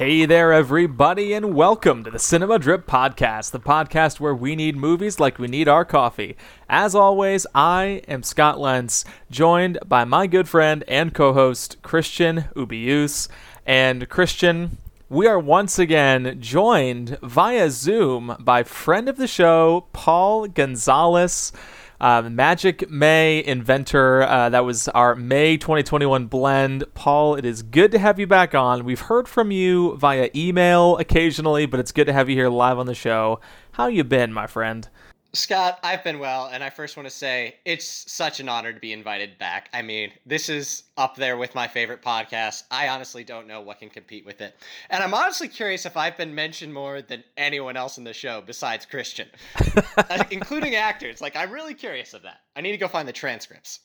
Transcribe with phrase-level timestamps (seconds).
[0.00, 4.74] Hey there, everybody, and welcome to the Cinema Drip Podcast, the podcast where we need
[4.74, 6.38] movies like we need our coffee.
[6.70, 12.46] As always, I am Scott Lentz, joined by my good friend and co host, Christian
[12.56, 13.28] Ubius.
[13.66, 14.78] And Christian,
[15.10, 21.52] we are once again joined via Zoom by friend of the show, Paul Gonzalez.
[22.00, 24.22] Uh, Magic May inventor.
[24.22, 26.84] Uh, that was our May 2021 blend.
[26.94, 28.86] Paul, it is good to have you back on.
[28.86, 32.78] We've heard from you via email occasionally, but it's good to have you here live
[32.78, 33.40] on the show.
[33.72, 34.88] How you been, my friend?
[35.32, 38.80] Scott, I've been well, and I first want to say it's such an honor to
[38.80, 39.68] be invited back.
[39.72, 42.64] I mean, this is up there with my favorite podcast.
[42.70, 44.56] I honestly don't know what can compete with it.
[44.90, 48.42] And I'm honestly curious if I've been mentioned more than anyone else in the show
[48.44, 49.28] besides Christian,
[49.96, 51.20] uh, including actors.
[51.20, 52.40] Like, I'm really curious of that.
[52.56, 53.80] I need to go find the transcripts.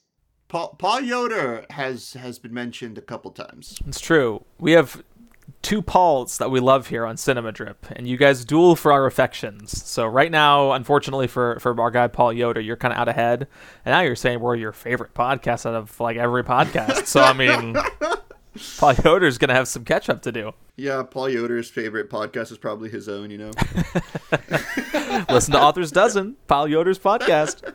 [0.48, 3.80] Paul, Paul Yoder has has been mentioned a couple times.
[3.88, 4.46] It's true.
[4.60, 5.04] We have
[5.66, 9.08] two Pauls that we love here on Cinema Drip, and you guys duel for our
[9.08, 9.84] affections.
[9.84, 13.48] So right now, unfortunately for for our guy Paul Yoder, you're kind of out ahead,
[13.84, 17.08] and now you're saying we're your favorite podcast out of like every podcast.
[17.08, 17.76] So I mean,
[18.78, 20.52] Paul Yoder's gonna have some catch up to do.
[20.76, 23.32] Yeah, Paul Yoder's favorite podcast is probably his own.
[23.32, 23.52] You know,
[25.32, 27.74] listen to Authors Dozen, Paul Yoder's podcast.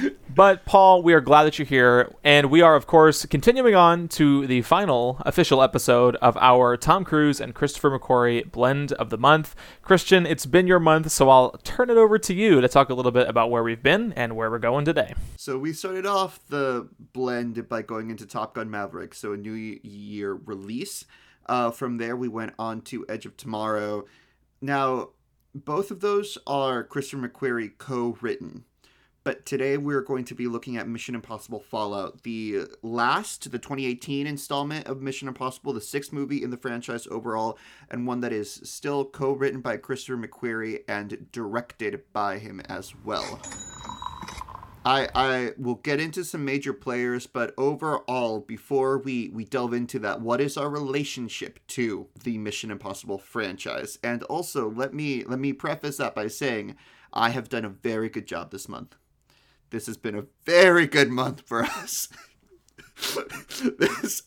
[0.34, 4.08] But Paul, we are glad that you're here, and we are, of course, continuing on
[4.08, 9.18] to the final official episode of our Tom Cruise and Christopher McQuarrie blend of the
[9.18, 9.54] month.
[9.82, 12.94] Christian, it's been your month, so I'll turn it over to you to talk a
[12.94, 15.14] little bit about where we've been and where we're going today.
[15.36, 19.52] So we started off the blend by going into Top Gun Maverick, so a New
[19.52, 21.04] Year release.
[21.46, 24.06] Uh, from there, we went on to Edge of Tomorrow.
[24.60, 25.10] Now,
[25.54, 28.64] both of those are Christopher McQuarrie co-written.
[29.24, 34.26] But today we're going to be looking at Mission Impossible Fallout, the last, the 2018
[34.26, 37.58] installment of Mission Impossible, the sixth movie in the franchise overall,
[37.90, 42.94] and one that is still co written by Christopher McQuarrie and directed by him as
[43.02, 43.40] well.
[44.84, 49.98] I, I will get into some major players, but overall, before we, we delve into
[50.00, 53.98] that, what is our relationship to the Mission Impossible franchise?
[54.04, 56.76] And also, let me let me preface that by saying
[57.14, 58.96] I have done a very good job this month.
[59.74, 62.08] This has been a very good month for us.
[63.76, 64.22] this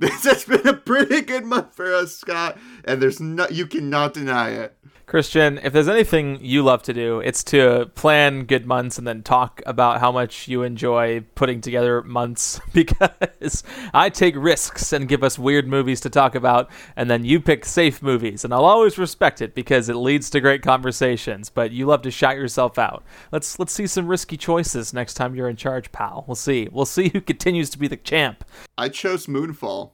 [0.00, 4.14] this has been a pretty good month for us, Scott, and there's no you cannot
[4.14, 4.76] deny it.
[5.10, 9.24] Christian, if there's anything you love to do, it's to plan good months and then
[9.24, 15.24] talk about how much you enjoy putting together months because I take risks and give
[15.24, 18.44] us weird movies to talk about, and then you pick safe movies.
[18.44, 22.12] And I'll always respect it because it leads to great conversations, but you love to
[22.12, 23.02] shout yourself out.
[23.32, 26.24] Let's let's see some risky choices next time you're in charge, pal.
[26.28, 26.68] We'll see.
[26.70, 28.44] We'll see who continues to be the champ.
[28.78, 29.90] I chose Moonfall.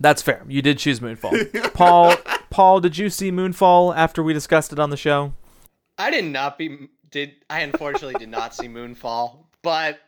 [0.00, 0.44] That's fair.
[0.48, 1.72] You did choose Moonfall.
[1.74, 2.14] Paul
[2.50, 5.34] Paul, did you see Moonfall after we discussed it on the show?
[5.98, 9.98] I did not be did I unfortunately did not see Moonfall, but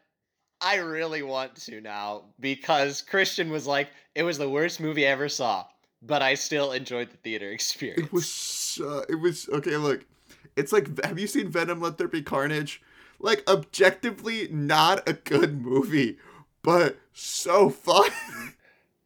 [0.61, 5.11] I really want to now because Christian was like, it was the worst movie I
[5.11, 5.67] ever saw,
[6.03, 8.07] but I still enjoyed the theater experience.
[8.07, 10.05] It was uh, it was okay, look.
[10.57, 12.83] It's like have you seen Venom Let There Be Carnage?
[13.19, 16.19] Like objectively not a good movie,
[16.63, 18.11] but so fun.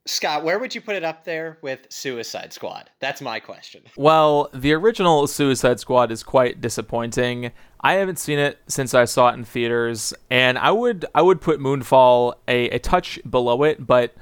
[0.06, 2.90] Scott, where would you put it up there with Suicide Squad?
[3.00, 3.82] That's my question.
[3.96, 7.52] Well, the original Suicide Squad is quite disappointing.
[7.80, 11.40] I haven't seen it since I saw it in theaters, and I would I would
[11.40, 14.14] put Moonfall a, a touch below it, but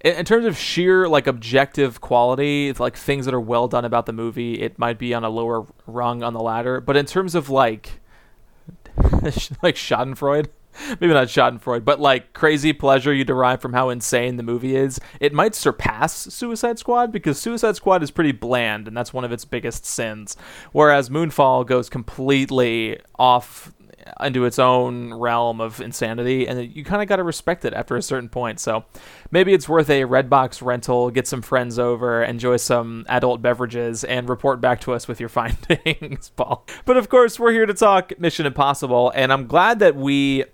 [0.00, 4.06] in, in terms of sheer like objective quality, like things that are well done about
[4.06, 6.80] the movie, it might be on a lower rung on the ladder.
[6.80, 8.00] But in terms of like
[8.96, 10.48] like Schadenfreude,
[11.00, 15.00] maybe not Schadenfreude, but like crazy pleasure you derive from how insane the movie is,
[15.20, 19.32] it might surpass Suicide Squad because Suicide Squad is pretty bland and that's one of
[19.32, 20.36] its biggest sins.
[20.72, 23.72] Whereas Moonfall goes completely off
[24.20, 27.96] into its own realm of insanity and you kind of got to respect it after
[27.96, 28.60] a certain point.
[28.60, 28.84] So
[29.30, 34.28] maybe it's worth a Redbox rental, get some friends over, enjoy some adult beverages and
[34.28, 36.66] report back to us with your findings, Paul.
[36.84, 40.44] But of course, we're here to talk Mission Impossible and I'm glad that we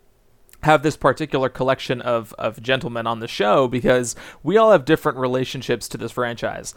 [0.63, 5.19] have this particular collection of, of gentlemen on the show because we all have different
[5.19, 6.75] relationships to this franchise.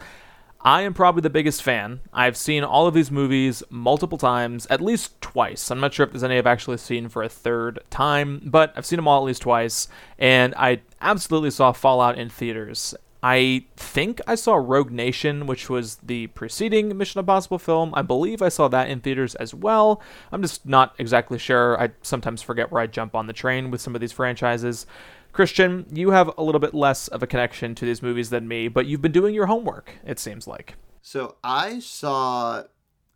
[0.64, 2.00] I am probably the biggest fan.
[2.12, 5.70] I've seen all of these movies multiple times, at least twice.
[5.70, 8.86] I'm not sure if there's any I've actually seen for a third time, but I've
[8.86, 9.88] seen them all at least twice,
[10.20, 12.94] and I absolutely saw Fallout in theaters.
[13.22, 17.92] I think I saw Rogue Nation, which was the preceding Mission Impossible film.
[17.94, 20.02] I believe I saw that in theaters as well.
[20.32, 21.80] I'm just not exactly sure.
[21.80, 24.86] I sometimes forget where I jump on the train with some of these franchises.
[25.32, 28.66] Christian, you have a little bit less of a connection to these movies than me,
[28.66, 30.74] but you've been doing your homework, it seems like.
[31.00, 32.64] So I saw,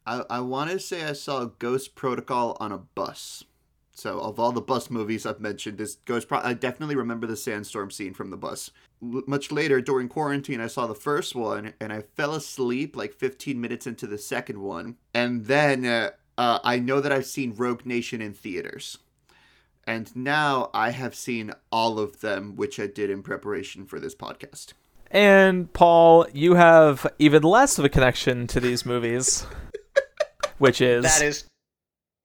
[0.06, 3.44] I, I want to say I saw Ghost Protocol on a bus.
[3.96, 6.26] So of all the bus movies I've mentioned, this goes.
[6.26, 8.70] Pro- I definitely remember the sandstorm scene from the bus.
[9.02, 13.14] L- much later during quarantine, I saw the first one and I fell asleep like
[13.14, 17.54] 15 minutes into the second one, and then uh, uh, I know that I've seen
[17.56, 18.98] Rogue Nation in theaters.
[19.84, 24.14] And now I have seen all of them, which I did in preparation for this
[24.14, 24.74] podcast.
[25.10, 29.46] And Paul, you have even less of a connection to these movies,
[30.58, 31.44] which is That is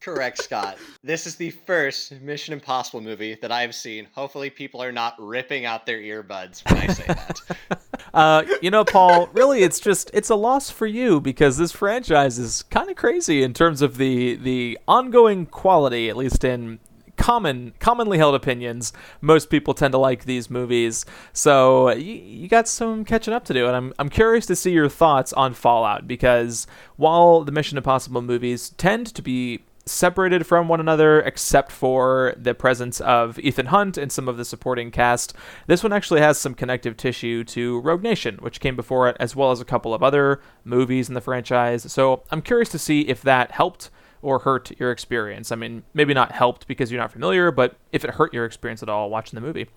[0.01, 0.77] correct, Scott.
[1.03, 4.07] This is the first Mission Impossible movie that I've seen.
[4.13, 7.41] Hopefully, people are not ripping out their earbuds when I say that.
[8.13, 12.37] Uh, you know, Paul, really, it's just it's a loss for you because this franchise
[12.37, 16.79] is kind of crazy in terms of the the ongoing quality, at least in
[17.15, 18.91] common commonly held opinions.
[19.21, 23.53] Most people tend to like these movies, so you, you got some catching up to
[23.53, 26.67] do, and I'm I'm curious to see your thoughts on Fallout because
[26.97, 32.53] while the Mission Impossible movies tend to be separated from one another except for the
[32.53, 35.33] presence of Ethan Hunt and some of the supporting cast.
[35.67, 39.35] This one actually has some connective tissue to Rogue Nation, which came before it, as
[39.35, 41.91] well as a couple of other movies in the franchise.
[41.91, 43.89] So I'm curious to see if that helped
[44.21, 45.51] or hurt your experience.
[45.51, 48.83] I mean, maybe not helped because you're not familiar, but if it hurt your experience
[48.83, 49.67] at all watching the movie.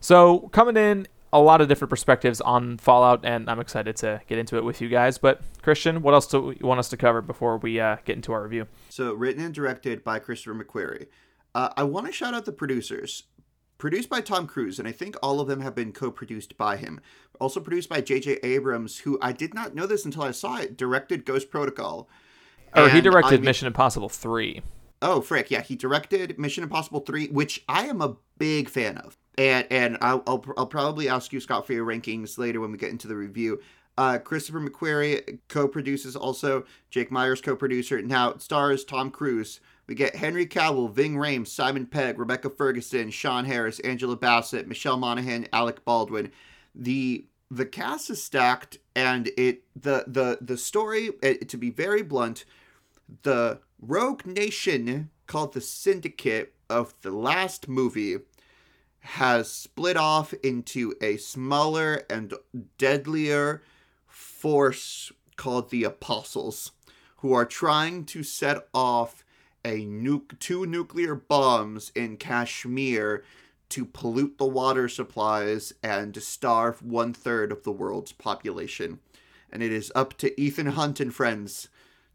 [0.00, 4.38] So coming in a lot of different perspectives on Fallout, and I'm excited to get
[4.38, 5.18] into it with you guys.
[5.18, 8.32] But Christian, what else do you want us to cover before we uh, get into
[8.32, 8.66] our review?
[8.90, 11.06] So, written and directed by Christopher McQuarrie.
[11.54, 13.24] Uh, I want to shout out the producers.
[13.78, 16.76] Produced by Tom Cruise, and I think all of them have been co produced by
[16.76, 17.00] him.
[17.40, 18.38] Also produced by J.J.
[18.44, 22.08] Abrams, who I did not know this until I saw it, directed Ghost Protocol.
[22.76, 24.62] Or he directed I mean- Mission Impossible 3.
[25.04, 29.18] Oh, frick, yeah, he directed Mission Impossible 3, which I am a big fan of.
[29.38, 32.78] And and I'll, I'll, I'll probably ask you, Scott, for your rankings later when we
[32.78, 33.60] get into the review.
[33.98, 36.64] Uh, Christopher McQuarrie co-produces also.
[36.90, 38.00] Jake Myers co-producer.
[38.00, 39.60] Now it stars Tom Cruise.
[39.86, 44.96] We get Henry Cavill, Ving Rhames, Simon Pegg, Rebecca Ferguson, Sean Harris, Angela Bassett, Michelle
[44.96, 46.30] Monaghan, Alec Baldwin.
[46.74, 51.10] The the cast is stacked, and it the the the story.
[51.22, 52.44] eh, to be very blunt,
[53.22, 58.18] the Rogue Nation called the Syndicate of the last movie
[59.02, 62.34] has split off into a smaller and
[62.78, 63.62] deadlier
[64.06, 66.72] force called the Apostles,
[67.18, 69.24] who are trying to set off
[69.64, 73.24] a nuke two nuclear bombs in Kashmir
[73.68, 79.00] to pollute the water supplies and starve one third of the world's population.
[79.50, 81.68] And it is up to Ethan Hunt and friends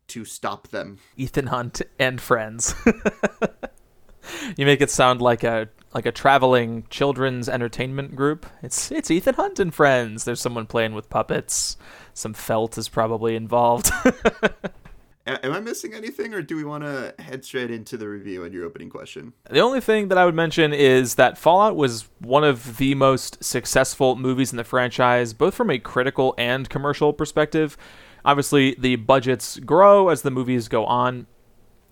[0.07, 0.99] to stop them.
[1.15, 2.75] Ethan Hunt and friends.
[4.57, 8.45] you make it sound like a like a traveling children's entertainment group.
[8.61, 10.25] It's it's Ethan Hunt and friends.
[10.25, 11.75] There's someone playing with puppets.
[12.13, 13.89] Some felt is probably involved.
[15.25, 18.53] Am I missing anything, or do we want to head straight into the review and
[18.53, 19.33] your opening question?
[19.49, 23.43] The only thing that I would mention is that Fallout was one of the most
[23.43, 27.75] successful movies in the franchise, both from a critical and commercial perspective.
[28.23, 31.25] Obviously, the budgets grow as the movies go on.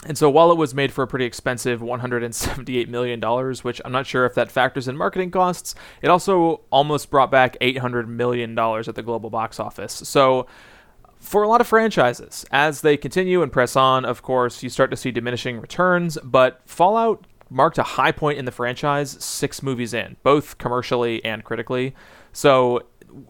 [0.06, 3.19] And so while it was made for a pretty expensive $178 million,
[3.63, 7.57] which I'm not sure if that factors in marketing costs, it also almost brought back
[7.60, 9.94] $800 million at the global box office.
[9.94, 10.46] So
[11.19, 14.91] for a lot of franchises, as they continue and press on, of course, you start
[14.91, 19.94] to see diminishing returns, but Fallout marked a high point in the franchise six movies
[19.94, 21.96] in, both commercially and critically.
[22.32, 22.84] So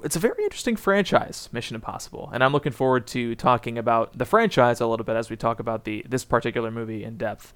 [0.03, 4.25] it's a very interesting franchise, Mission Impossible, and I'm looking forward to talking about the
[4.25, 7.53] franchise a little bit as we talk about the this particular movie in depth.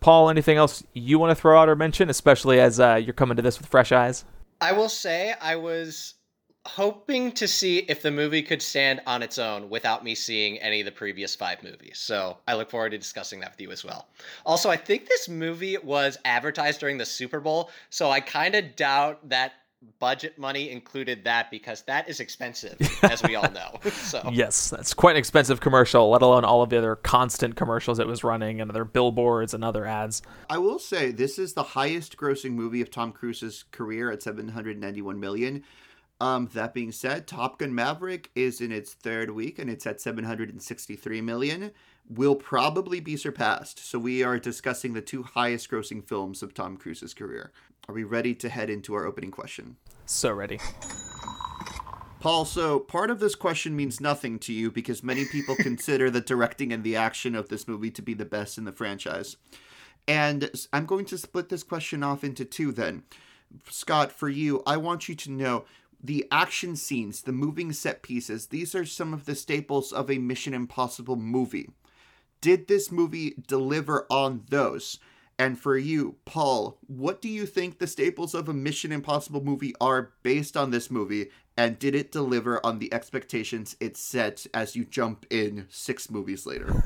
[0.00, 3.36] Paul, anything else you want to throw out or mention, especially as uh, you're coming
[3.36, 4.24] to this with fresh eyes?
[4.60, 6.14] I will say I was
[6.66, 10.80] hoping to see if the movie could stand on its own without me seeing any
[10.80, 11.98] of the previous five movies.
[11.98, 14.08] So I look forward to discussing that with you as well.
[14.44, 18.76] Also, I think this movie was advertised during the Super Bowl, so I kind of
[18.76, 19.52] doubt that
[19.98, 23.78] budget money included that because that is expensive, as we all know.
[23.90, 27.98] So Yes, that's quite an expensive commercial, let alone all of the other constant commercials
[27.98, 30.22] it was running and other billboards and other ads.
[30.48, 35.20] I will say this is the highest grossing movie of Tom Cruise's career at 791
[35.20, 35.64] million.
[36.20, 40.00] Um, that being said, Top Gun Maverick is in its third week and it's at
[40.00, 41.70] 763 million.
[42.08, 43.78] Will probably be surpassed.
[43.78, 47.52] So we are discussing the two highest grossing films of Tom Cruise's career.
[47.90, 49.74] Are we ready to head into our opening question?
[50.06, 50.60] So ready.
[52.20, 56.20] Paul, so part of this question means nothing to you because many people consider the
[56.20, 59.38] directing and the action of this movie to be the best in the franchise.
[60.06, 63.02] And I'm going to split this question off into two then.
[63.68, 65.64] Scott, for you, I want you to know
[66.00, 70.18] the action scenes, the moving set pieces, these are some of the staples of a
[70.18, 71.70] Mission Impossible movie.
[72.40, 75.00] Did this movie deliver on those?
[75.40, 79.74] And for you, Paul, what do you think the staples of a Mission Impossible movie
[79.80, 81.30] are based on this movie?
[81.56, 86.44] And did it deliver on the expectations it set as you jump in six movies
[86.44, 86.82] later?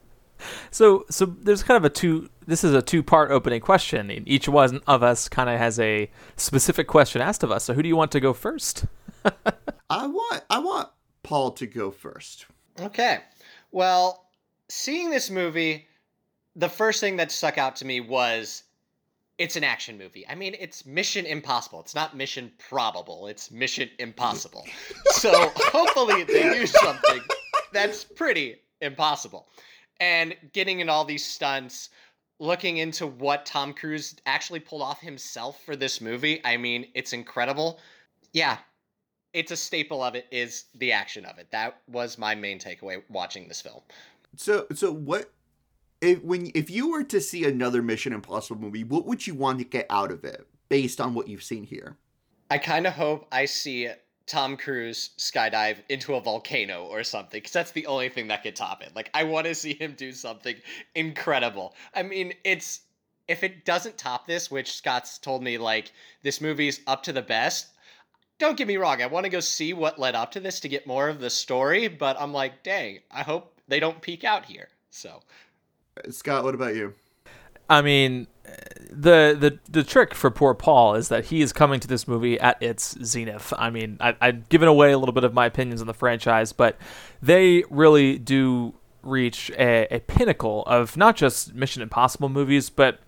[0.70, 2.30] so, so there's kind of a two.
[2.46, 4.10] This is a two-part opening question.
[4.26, 7.64] Each one of us kind of has a specific question asked of us.
[7.64, 8.86] So, who do you want to go first?
[9.90, 10.88] I want, I want
[11.24, 12.46] Paul to go first.
[12.80, 13.18] Okay.
[13.70, 14.30] Well,
[14.70, 15.88] seeing this movie
[16.56, 18.64] the first thing that stuck out to me was
[19.38, 20.26] it's an action movie.
[20.28, 21.80] I mean, it's Mission Impossible.
[21.80, 23.26] It's not Mission Probable.
[23.26, 24.66] It's Mission Impossible.
[25.06, 27.20] so hopefully they do something
[27.72, 29.48] that's pretty impossible.
[30.00, 31.90] And getting in all these stunts,
[32.38, 37.12] looking into what Tom Cruise actually pulled off himself for this movie, I mean, it's
[37.12, 37.80] incredible.
[38.32, 38.58] Yeah,
[39.32, 41.50] it's a staple of it is the action of it.
[41.50, 43.80] That was my main takeaway watching this film.
[44.36, 45.30] So, so what
[46.02, 49.60] if when if you were to see another Mission Impossible movie, what would you want
[49.60, 51.96] to get out of it based on what you've seen here?
[52.50, 53.88] I kind of hope I see
[54.26, 58.56] Tom Cruise skydive into a volcano or something because that's the only thing that could
[58.56, 58.94] top it.
[58.94, 60.56] Like I want to see him do something
[60.94, 61.74] incredible.
[61.94, 62.80] I mean, it's
[63.28, 65.92] if it doesn't top this, which Scott's told me like
[66.22, 67.68] this movie's up to the best.
[68.38, 70.68] Don't get me wrong, I want to go see what led up to this to
[70.68, 74.46] get more of the story, but I'm like, dang, I hope they don't peak out
[74.46, 74.68] here.
[74.90, 75.20] So
[76.10, 76.94] Scott, what about you?
[77.68, 78.26] I mean,
[78.90, 82.38] the the the trick for poor Paul is that he is coming to this movie
[82.38, 83.52] at its zenith.
[83.56, 86.52] I mean, I, I've given away a little bit of my opinions on the franchise,
[86.52, 86.76] but
[87.22, 93.00] they really do reach a, a pinnacle of not just Mission Impossible movies, but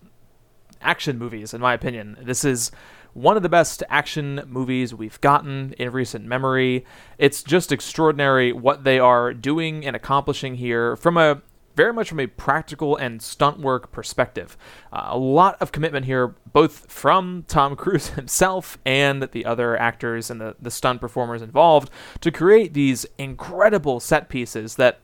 [0.80, 1.54] action movies.
[1.54, 2.70] In my opinion, this is
[3.12, 6.84] one of the best action movies we've gotten in recent memory.
[7.16, 11.42] It's just extraordinary what they are doing and accomplishing here from a
[11.74, 14.56] very much from a practical and stunt work perspective.
[14.92, 20.30] Uh, a lot of commitment here, both from Tom Cruise himself and the other actors
[20.30, 21.90] and the, the stunt performers involved,
[22.20, 25.00] to create these incredible set pieces that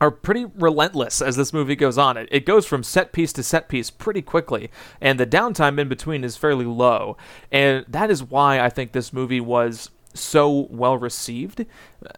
[0.00, 2.16] are pretty relentless as this movie goes on.
[2.16, 4.70] It, it goes from set piece to set piece pretty quickly,
[5.00, 7.16] and the downtime in between is fairly low.
[7.50, 11.66] And that is why I think this movie was so well received,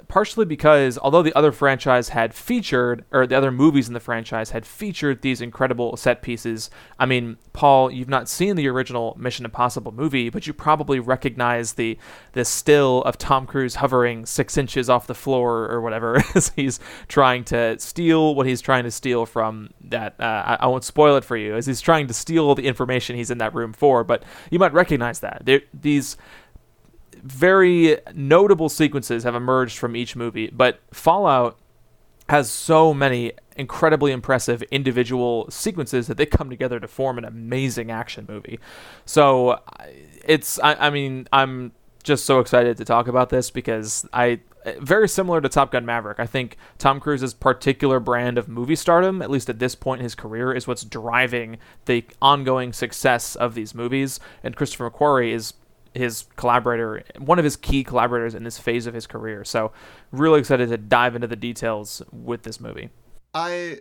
[0.09, 4.50] partially because although the other franchise had featured, or the other movies in the franchise
[4.50, 6.71] had featured these incredible set pieces.
[6.99, 11.75] I mean, Paul, you've not seen the original Mission Impossible movie, but you probably recognize
[11.75, 11.99] the
[12.33, 16.81] the still of Tom Cruise hovering six inches off the floor or whatever as he's
[17.09, 20.14] trying to steal what he's trying to steal from that.
[20.19, 23.17] Uh, I, I, won't spoil it for you as he's trying to steal the information
[23.17, 25.49] he's in that room for, but you might recognize that.
[25.75, 26.17] These
[27.22, 31.58] very notable sequences have emerged from each movie, but Fallout
[32.28, 37.90] has so many incredibly impressive individual sequences that they come together to form an amazing
[37.90, 38.58] action movie.
[39.06, 39.60] So
[40.25, 41.72] it's, I, I mean, I'm
[42.04, 44.40] just so excited to talk about this because I
[44.80, 46.20] very similar to Top Gun Maverick.
[46.20, 50.04] I think Tom Cruise's particular brand of movie stardom, at least at this point in
[50.04, 54.20] his career, is what's driving the ongoing success of these movies.
[54.42, 55.54] And Christopher McQuarrie is
[55.99, 59.45] his collaborator, one of his key collaborators in this phase of his career.
[59.45, 59.73] So,
[60.12, 62.88] really excited to dive into the details with this movie.
[63.35, 63.81] I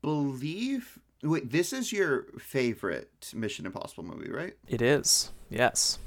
[0.00, 0.98] believe.
[1.22, 4.54] Wait, this is your favorite Mission Impossible movie, right?
[4.66, 5.30] It is.
[5.50, 5.98] Yes.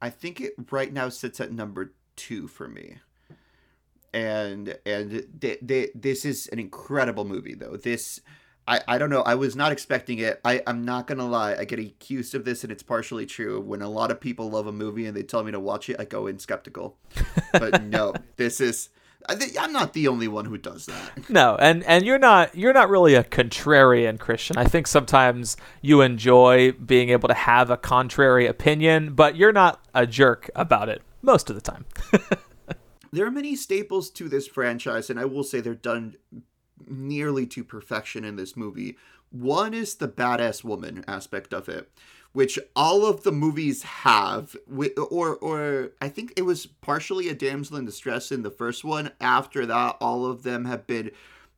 [0.00, 2.98] I think it right now sits at number two for me.
[4.12, 7.76] And and th- th- this is an incredible movie, though.
[7.76, 8.20] This
[8.68, 9.22] I, I don't know.
[9.22, 10.40] I was not expecting it.
[10.44, 11.54] I, I'm not going to lie.
[11.54, 13.60] I get accused of this, and it's partially true.
[13.60, 15.96] When a lot of people love a movie and they tell me to watch it,
[16.00, 16.98] I go in skeptical.
[17.52, 18.88] But no, this is.
[19.28, 21.28] I'm not the only one who does that.
[21.28, 24.56] No, and and you're not you're not really a contrarian Christian.
[24.56, 29.80] I think sometimes you enjoy being able to have a contrary opinion, but you're not
[29.94, 31.86] a jerk about it most of the time.
[33.12, 36.14] there are many staples to this franchise, and I will say they're done
[36.86, 38.96] nearly to perfection in this movie.
[39.30, 41.90] One is the badass woman aspect of it,
[42.32, 44.56] which all of the movies have,
[45.10, 49.10] or or I think it was partially a damsel in distress in the first one.
[49.20, 51.10] After that, all of them have been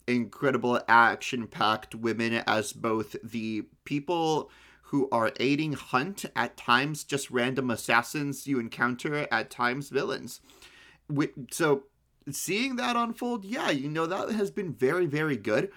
[0.07, 4.51] incredible action-packed women as both the people
[4.85, 10.41] who are aiding Hunt at times, just random assassins you encounter at times, villains.
[11.51, 11.83] So
[12.35, 15.71] seeing that unfold, yeah, you know, that has been very, very good.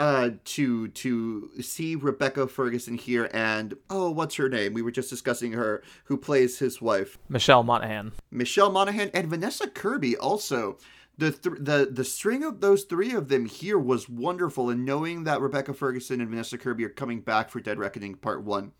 [0.00, 4.74] uh to to see Rebecca Ferguson here and oh what's her name?
[4.74, 7.16] We were just discussing her who plays his wife.
[7.28, 8.10] Michelle Monaghan.
[8.30, 10.78] Michelle Monaghan and Vanessa Kirby also.
[11.16, 15.22] The th- the the string of those three of them here was wonderful and knowing
[15.24, 18.72] that Rebecca Ferguson and Vanessa Kirby are coming back for Dead Reckoning Part 1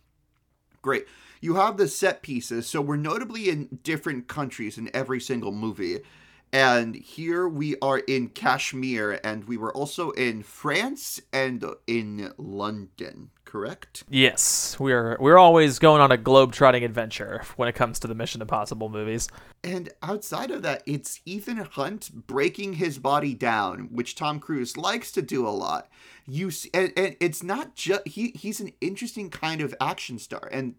[0.83, 1.07] great.
[1.41, 6.01] You have the set pieces so we're notably in different countries in every single movie
[6.55, 13.31] and here we are in Kashmir, and we were also in France and in London,
[13.45, 14.05] correct?
[14.09, 18.41] Yes, we're we're always going on a globe-trotting adventure when it comes to the Mission
[18.41, 19.29] Impossible movies.
[19.65, 25.11] And outside of that, it's Ethan Hunt breaking his body down, which Tom Cruise likes
[25.13, 25.89] to do a lot.
[26.25, 30.49] You see, and, and it's not just he he's an interesting kind of action star.
[30.53, 30.77] And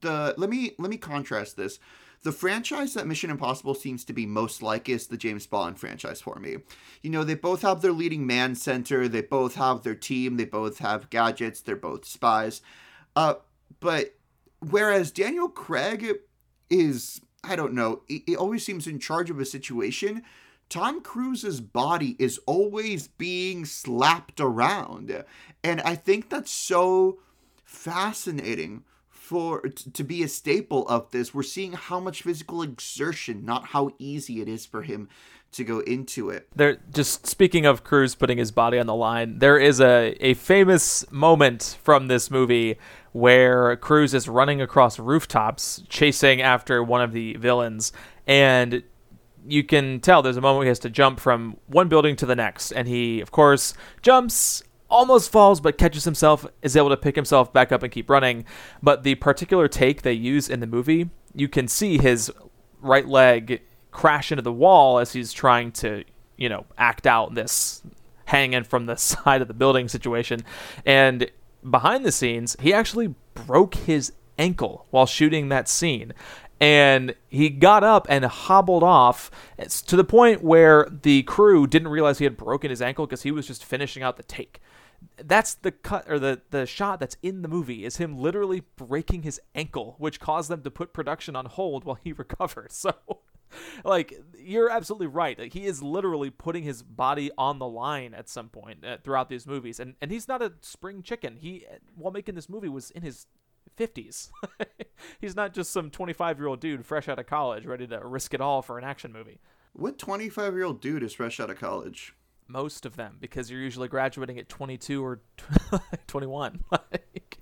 [0.00, 1.78] the let me let me contrast this
[2.22, 6.20] the franchise that Mission Impossible seems to be most like is the James Bond franchise
[6.20, 6.58] for me.
[7.02, 10.44] You know, they both have their leading man center, they both have their team, they
[10.44, 12.62] both have gadgets, they're both spies.
[13.16, 13.34] Uh,
[13.80, 14.14] but
[14.60, 16.18] whereas Daniel Craig
[16.70, 20.22] is, I don't know, he always seems in charge of a situation.
[20.68, 25.24] Tom Cruise's body is always being slapped around.
[25.62, 27.18] And I think that's so
[27.64, 28.84] fascinating
[29.22, 31.32] for to be a staple of this.
[31.32, 35.08] We're seeing how much physical exertion, not how easy it is for him
[35.52, 36.48] to go into it.
[36.56, 40.34] There just speaking of cruise putting his body on the line, there is a, a
[40.34, 42.78] famous moment from this movie
[43.12, 47.92] where cruise is running across rooftops chasing after one of the villains
[48.26, 48.82] and
[49.46, 52.26] you can tell there's a moment where he has to jump from one building to
[52.26, 56.96] the next and he of course jumps almost falls but catches himself, is able to
[56.96, 58.44] pick himself back up and keep running.
[58.82, 62.30] But the particular take they use in the movie, you can see his
[62.80, 66.04] right leg crash into the wall as he's trying to,
[66.36, 67.82] you know, act out this
[68.26, 70.40] hanging from the side of the building situation.
[70.86, 71.30] And
[71.68, 76.12] behind the scenes, he actually broke his ankle while shooting that scene
[76.62, 81.88] and he got up and hobbled off eh, to the point where the crew didn't
[81.88, 84.60] realize he had broken his ankle because he was just finishing out the take
[85.16, 89.22] that's the cut or the the shot that's in the movie is him literally breaking
[89.22, 92.72] his ankle, which caused them to put production on hold while he recovered.
[92.72, 92.94] So
[93.84, 95.38] like you're absolutely right.
[95.38, 99.28] Like, he is literally putting his body on the line at some point uh, throughout
[99.28, 101.36] these movies, and and he's not a spring chicken.
[101.36, 103.26] He while making this movie was in his
[103.78, 104.30] 50s.
[105.20, 108.34] he's not just some 25 year old dude fresh out of college ready to risk
[108.34, 109.40] it all for an action movie.
[109.72, 112.14] What 25 year old dude is fresh out of college?
[112.52, 115.20] Most of them because you're usually graduating at 22 or
[116.06, 117.38] 21 like,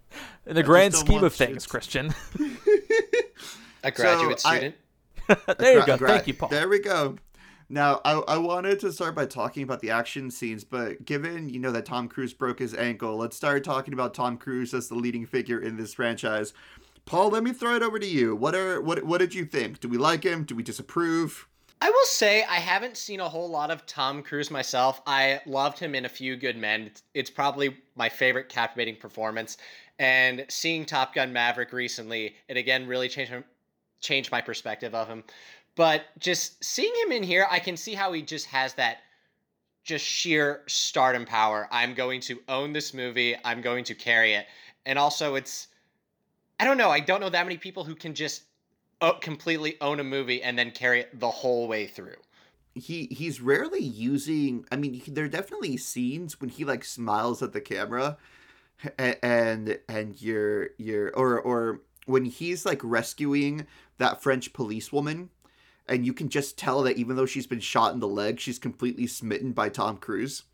[0.47, 2.15] in the I grand scheme of things christian.
[3.83, 4.75] A graduate so student?
[5.29, 5.97] I, there you go.
[5.97, 6.49] Gra- thank you paul.
[6.49, 7.17] there we go.
[7.69, 11.59] Now I, I wanted to start by talking about the action scenes but given you
[11.59, 14.95] know that tom cruise broke his ankle let's start talking about tom cruise as the
[14.95, 16.53] leading figure in this franchise.
[17.07, 18.37] Paul let me throw it over to you.
[18.37, 19.81] What are what, what did you think?
[19.81, 20.45] Do we like him?
[20.45, 21.49] Do we disapprove
[21.83, 25.01] I will say I haven't seen a whole lot of Tom Cruise myself.
[25.07, 26.91] I loved him in A Few Good Men.
[27.15, 29.57] It's, probably my favorite captivating performance.
[29.99, 33.33] And seeing Top Gun Maverick recently, it again really changed
[34.01, 35.25] changed my perspective of him.
[35.75, 38.99] But just seeing him in here, I can see how he just has that
[39.85, 41.69] just sheer stardom power.
[41.71, 43.37] I'm going to own this movie.
[43.45, 44.47] I'm going to carry it.
[44.87, 45.69] And also it's
[46.59, 48.43] I don't know, I don't know that many people who can just
[49.21, 52.17] completely own a movie and then carry it the whole way through.
[52.75, 54.65] He he's rarely using.
[54.71, 58.17] I mean, there are definitely scenes when he like smiles at the camera,
[58.99, 63.67] and and, and you're you're or or when he's like rescuing
[63.99, 65.31] that French policewoman,
[65.89, 68.59] and you can just tell that even though she's been shot in the leg, she's
[68.59, 70.45] completely smitten by Tom Cruise.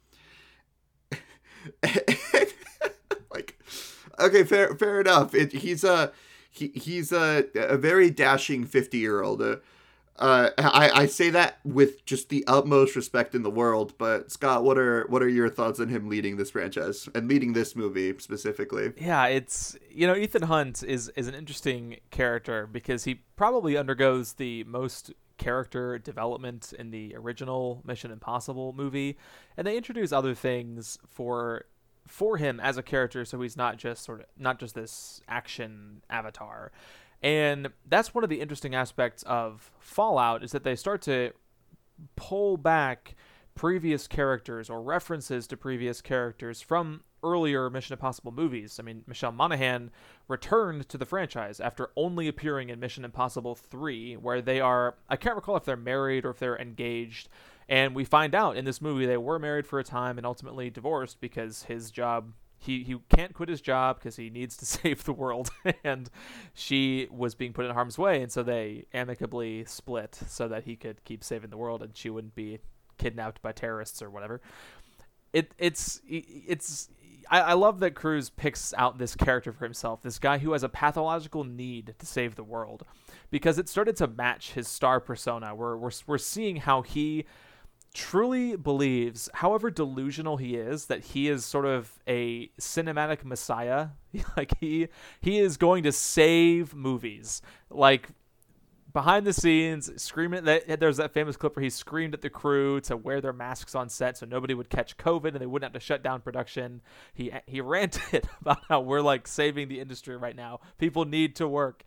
[3.30, 3.58] like,
[4.18, 5.34] okay, fair fair enough.
[5.34, 6.12] It, he's a
[6.56, 9.42] he, he's a, a very dashing 50 year old.
[9.42, 9.56] Uh,
[10.18, 13.94] uh, I, I say that with just the utmost respect in the world.
[13.98, 17.52] But Scott, what are what are your thoughts on him leading this franchise and leading
[17.52, 18.92] this movie specifically?
[18.96, 24.34] Yeah, it's you know Ethan Hunt is is an interesting character because he probably undergoes
[24.34, 29.18] the most character development in the original Mission Impossible movie,
[29.56, 31.66] and they introduce other things for
[32.06, 36.02] for him as a character so he's not just sort of not just this action
[36.08, 36.70] avatar
[37.22, 41.32] and that's one of the interesting aspects of fallout is that they start to
[42.14, 43.14] pull back
[43.54, 48.78] previous characters or references to previous characters from earlier Mission Impossible movies.
[48.78, 49.90] I mean, Michelle Monaghan
[50.28, 55.16] returned to the franchise after only appearing in Mission Impossible 3, where they are, I
[55.16, 57.28] can't recall if they're married or if they're engaged,
[57.68, 60.70] And we find out in this movie they were married for a time and ultimately
[60.70, 65.04] divorced because his job he he can't quit his job because he needs to save
[65.04, 65.50] the world.
[65.84, 66.08] And
[66.54, 68.22] she was being put in harm's way.
[68.22, 72.10] And so they amicably split so that he could keep saving the world and she
[72.10, 72.58] wouldn't be
[72.98, 74.40] kidnapped by terrorists or whatever.
[75.32, 76.88] It it's it's
[77.30, 80.62] I, I love that Cruise picks out this character for himself, this guy who has
[80.62, 82.84] a pathological need to save the world,
[83.30, 85.54] because it started to match his star persona.
[85.54, 87.26] We're we're, we're seeing how he
[87.96, 93.88] truly believes, however delusional he is, that he is sort of a cinematic messiah.
[94.36, 94.88] like he
[95.20, 97.40] he is going to save movies.
[97.70, 98.10] Like
[98.92, 102.80] behind the scenes, screaming that there's that famous clip where he screamed at the crew
[102.82, 105.80] to wear their masks on set so nobody would catch COVID and they wouldn't have
[105.80, 106.82] to shut down production.
[107.14, 110.60] He he ranted about how we're like saving the industry right now.
[110.76, 111.82] People need to work.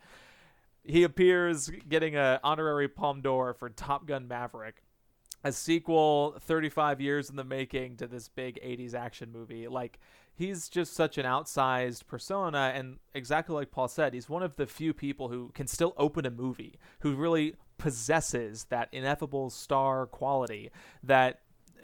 [0.82, 4.82] He appears getting an honorary Palme d'Or for Top Gun Maverick
[5.42, 9.68] a sequel 35 years in the making to this big 80s action movie.
[9.68, 9.98] Like
[10.34, 14.66] he's just such an outsized persona and exactly like Paul said, he's one of the
[14.66, 20.70] few people who can still open a movie who really possesses that ineffable star quality
[21.02, 21.40] that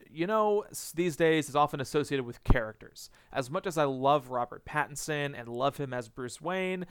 [0.09, 0.65] you know,
[0.95, 3.11] these days is often associated with characters.
[3.33, 6.87] As much as I love Robert Pattinson and love him as Bruce Wayne,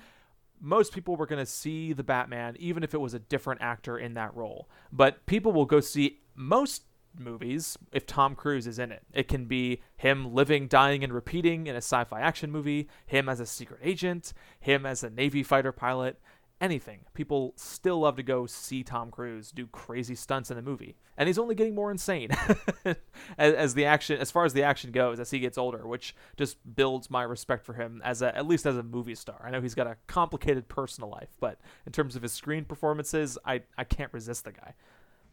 [0.62, 3.98] most people were going to see the Batman even if it was a different actor
[3.98, 4.70] in that role.
[4.92, 6.84] But people will go see most
[7.20, 9.04] movies if Tom Cruise is in it.
[9.14, 13.30] It can be him living, dying, and repeating in a sci fi action movie, him
[13.30, 16.20] as a secret agent, him as a Navy fighter pilot,
[16.62, 17.02] anything.
[17.14, 20.96] People still love to go see Tom Cruise do crazy stunts in a movie.
[21.18, 22.30] And he's only getting more insane
[22.86, 22.96] as,
[23.38, 26.58] as, the action as far as the action goes as he gets older, which just
[26.76, 29.42] builds my respect for him as a at least as a movie star.
[29.46, 33.38] I know he's got a complicated personal life, but in terms of his screen performances,
[33.46, 34.76] I I can't resist the guy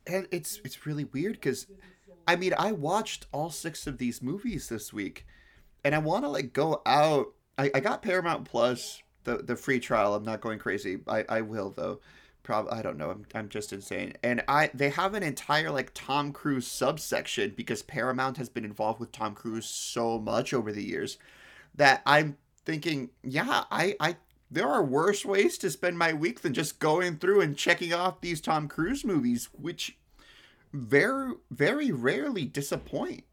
[0.06, 1.66] and it's it's really weird because
[2.26, 5.26] i mean i watched all six of these movies this week
[5.84, 7.32] and i want to like go out.
[7.58, 10.14] I, I got paramount plus the the free trial.
[10.14, 10.98] I'm not going crazy.
[11.06, 12.00] I i will though.
[12.42, 13.10] Probably i don't know.
[13.10, 14.14] I'm, I'm just insane.
[14.22, 19.00] And i they have an entire like tom cruise subsection because paramount has been involved
[19.00, 21.18] with tom cruise so much over the years
[21.74, 24.16] that i'm thinking yeah i i
[24.52, 28.20] there are worse ways to spend my week than just going through and checking off
[28.20, 29.96] these Tom Cruise movies, which
[30.72, 33.24] very very rarely disappoint.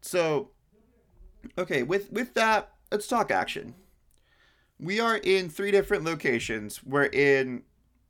[0.00, 0.50] So
[1.56, 3.74] okay, with with that, let's talk action.
[4.80, 6.82] We are in three different locations.
[6.82, 7.62] We're in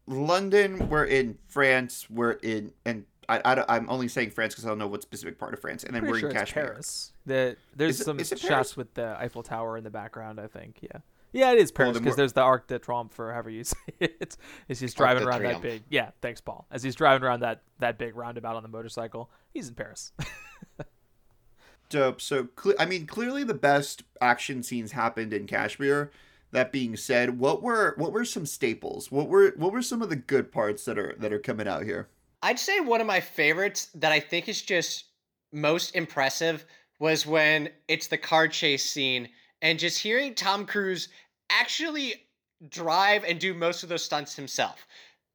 [0.07, 4.69] London, we're in France, we're in and I, I, am only saying France because I
[4.69, 6.65] don't know what specific part of France, and then we're sure in Kashmir.
[6.67, 7.13] Paris.
[7.25, 10.39] The, there's some shots with the Eiffel Tower in the background.
[10.39, 11.01] I think, yeah.
[11.35, 14.37] Yeah, it is Paris because there's the Arc de Triomphe, or however you say it.
[14.69, 16.67] As he's driving around that big, yeah, thanks, Paul.
[16.71, 20.13] As he's driving around that that big roundabout on the motorcycle, he's in Paris.
[21.91, 22.21] Dope.
[22.21, 26.11] So, I mean, clearly the best action scenes happened in Kashmir.
[26.53, 29.11] That being said, what were what were some staples?
[29.11, 31.83] What were what were some of the good parts that are that are coming out
[31.83, 32.09] here?
[32.45, 35.07] I'd say one of my favorites that I think is just
[35.53, 36.65] most impressive
[37.01, 39.29] was when it's the car chase scene
[39.65, 41.09] and just hearing Tom Cruise
[41.61, 42.15] actually
[42.69, 44.87] drive and do most of those stunts himself.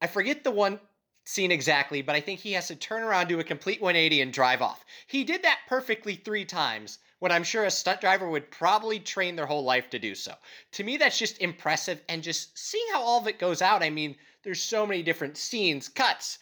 [0.02, 0.80] I forget the one
[1.26, 4.34] scene exactly, but I think he has to turn around, do a complete 180, and
[4.34, 4.84] drive off.
[5.08, 9.36] He did that perfectly three times when I'm sure a stunt driver would probably train
[9.36, 10.34] their whole life to do so.
[10.74, 13.90] To me, that's just impressive, and just seeing how all of it goes out, I
[13.90, 16.40] mean, there's so many different scenes, cuts.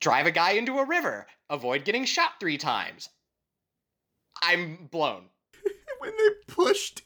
[0.00, 3.08] Drive a guy into a river, avoid getting shot three times.
[4.42, 5.30] I'm blown.
[5.98, 7.02] when they pushed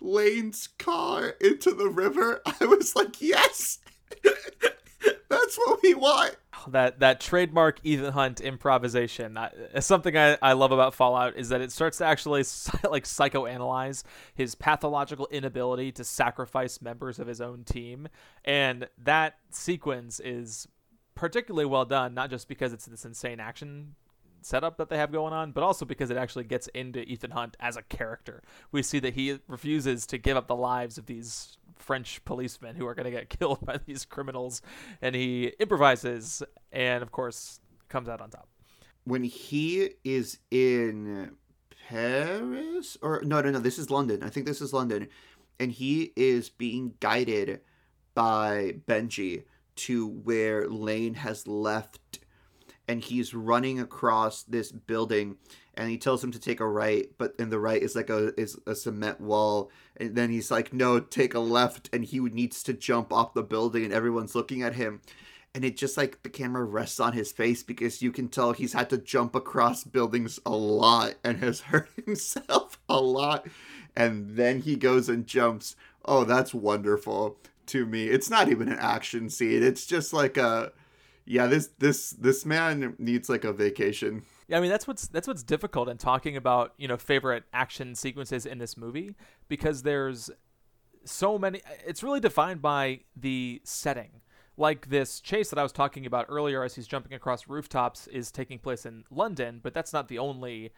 [0.00, 3.78] Lane's car into the river, I was like, yes,
[5.28, 6.36] that's what we want.
[6.54, 9.36] Oh, that that trademark Ethan Hunt improvisation.
[9.36, 12.40] I, something I, I love about Fallout is that it starts to actually
[12.88, 14.04] like psychoanalyze
[14.34, 18.08] his pathological inability to sacrifice members of his own team,
[18.44, 20.68] and that sequence is
[21.14, 22.14] particularly well done.
[22.14, 23.94] Not just because it's this insane action
[24.44, 27.56] setup that they have going on, but also because it actually gets into Ethan Hunt
[27.60, 28.42] as a character.
[28.70, 32.86] We see that he refuses to give up the lives of these French policemen who
[32.86, 34.62] are going to get killed by these criminals,
[35.00, 38.48] and he improvises and, of course, comes out on top.
[39.04, 41.32] When he is in
[41.88, 44.22] Paris, or no, no, no, this is London.
[44.22, 45.08] I think this is London,
[45.58, 47.60] and he is being guided
[48.14, 52.20] by Benji to where Lane has left
[52.88, 55.36] and he's running across this building
[55.74, 58.38] and he tells him to take a right but in the right is like a
[58.40, 62.62] is a cement wall and then he's like no take a left and he needs
[62.62, 65.00] to jump off the building and everyone's looking at him
[65.54, 68.72] and it just like the camera rests on his face because you can tell he's
[68.72, 73.46] had to jump across buildings a lot and has hurt himself a lot
[73.96, 75.76] and then he goes and jumps.
[76.04, 78.06] Oh that's wonderful to me.
[78.06, 79.62] It's not even an action scene.
[79.62, 80.72] It's just like a
[81.24, 85.26] yeah this this this man needs like a vacation yeah, I mean that's what's that's
[85.26, 89.14] what's difficult in talking about you know favorite action sequences in this movie
[89.48, 90.30] because there's
[91.04, 91.62] so many.
[91.86, 94.20] It's really defined by the setting.
[94.58, 98.30] Like this chase that I was talking about earlier, as he's jumping across rooftops, is
[98.30, 100.72] taking place in London, but that's not the only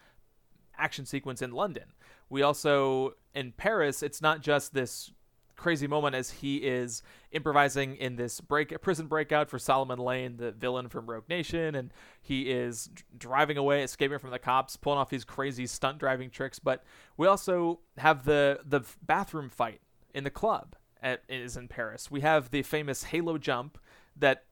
[0.79, 1.95] action sequence in London.
[2.31, 4.03] We also in Paris.
[4.03, 5.11] It's not just this
[5.57, 10.53] crazy moment as he is improvising in this break prison breakout for Solomon Lane, the
[10.53, 15.11] villain from Rogue Nation, and he is driving away, escaping from the cops, pulling off
[15.11, 16.59] these crazy stunt driving tricks.
[16.59, 16.85] But
[17.17, 19.81] we also have the the bathroom fight
[20.15, 22.11] in the club at is in Paris.
[22.11, 23.79] We have the famous Halo jump
[24.17, 24.45] that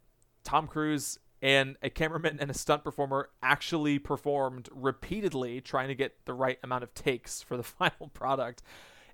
[0.44, 6.24] Tom Cruise and a cameraman and a stunt performer actually performed repeatedly trying to get
[6.24, 8.62] the right amount of takes for the final product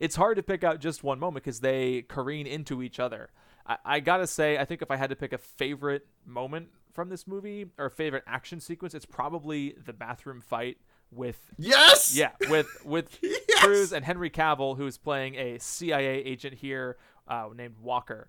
[0.01, 3.31] it's hard to pick out just one moment because they careen into each other.
[3.67, 7.09] I, I gotta say, I think if I had to pick a favorite moment from
[7.09, 10.79] this movie or favorite action sequence, it's probably the bathroom fight
[11.11, 13.41] with yes, yeah, with with yes!
[13.61, 18.29] Cruise and Henry Cavill, who's playing a CIA agent here uh, named Walker,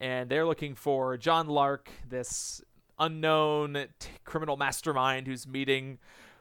[0.00, 2.62] and they're looking for John Lark, this
[2.98, 5.98] unknown t- criminal mastermind who's meeting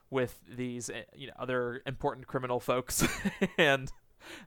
[0.10, 3.06] with these eh, you know other important criminal folks
[3.58, 3.92] and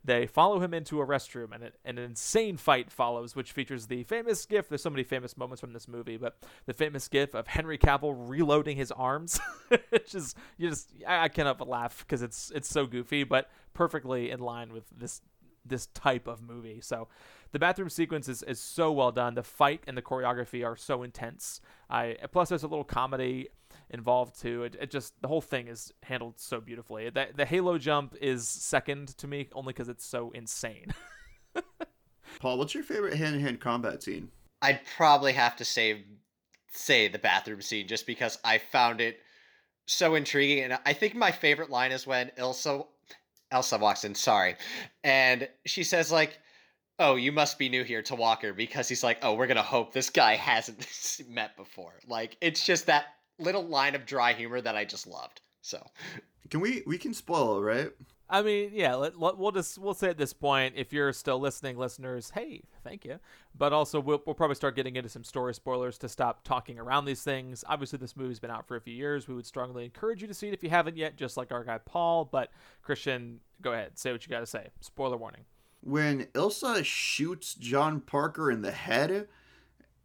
[0.04, 4.44] they follow him into a restroom, and, an insane fight follows, which features the famous
[4.46, 4.68] gif.
[4.68, 8.14] There's so many famous moments from this movie, but the famous gif of Henry Cavill
[8.16, 9.40] reloading his arms,
[9.90, 13.50] which is you just I, I cannot but laugh because it's it's so goofy, but
[13.74, 15.20] perfectly in line with this
[15.64, 16.80] this type of movie.
[16.80, 17.08] So
[17.52, 19.34] the bathroom sequence is, is so well done.
[19.34, 21.60] The fight and the choreography are so intense.
[21.88, 23.48] I plus there's a little comedy
[23.90, 24.64] involved too.
[24.64, 27.10] It, it just the whole thing is handled so beautifully.
[27.10, 30.94] The the Halo jump is second to me only because it's so insane.
[32.40, 34.30] Paul, what's your favorite hand-to-hand combat scene?
[34.62, 36.04] I'd probably have to say
[36.72, 39.18] say the bathroom scene just because I found it
[39.86, 42.86] so intriguing, and I think my favorite line is when Ilsa
[43.50, 44.14] Elsa walks in.
[44.14, 44.56] Sorry,
[45.02, 46.38] and she says like
[47.00, 49.92] oh, you must be new here to Walker because he's like, oh, we're gonna hope
[49.92, 50.86] this guy hasn't
[51.28, 51.94] met before.
[52.06, 53.06] Like, it's just that
[53.40, 55.40] little line of dry humor that I just loved.
[55.62, 55.84] So,
[56.50, 57.90] can we we can spoil right?
[58.32, 61.40] I mean, yeah, let, let, we'll just we'll say at this point, if you're still
[61.40, 63.18] listening, listeners, hey, thank you.
[63.58, 67.06] But also, we'll, we'll probably start getting into some story spoilers to stop talking around
[67.06, 67.64] these things.
[67.68, 69.26] Obviously, this movie's been out for a few years.
[69.26, 71.64] We would strongly encourage you to see it if you haven't yet, just like our
[71.64, 72.24] guy Paul.
[72.24, 74.68] But Christian, go ahead, say what you got to say.
[74.80, 75.42] Spoiler warning.
[75.80, 79.26] When Ilsa shoots John Parker in the head,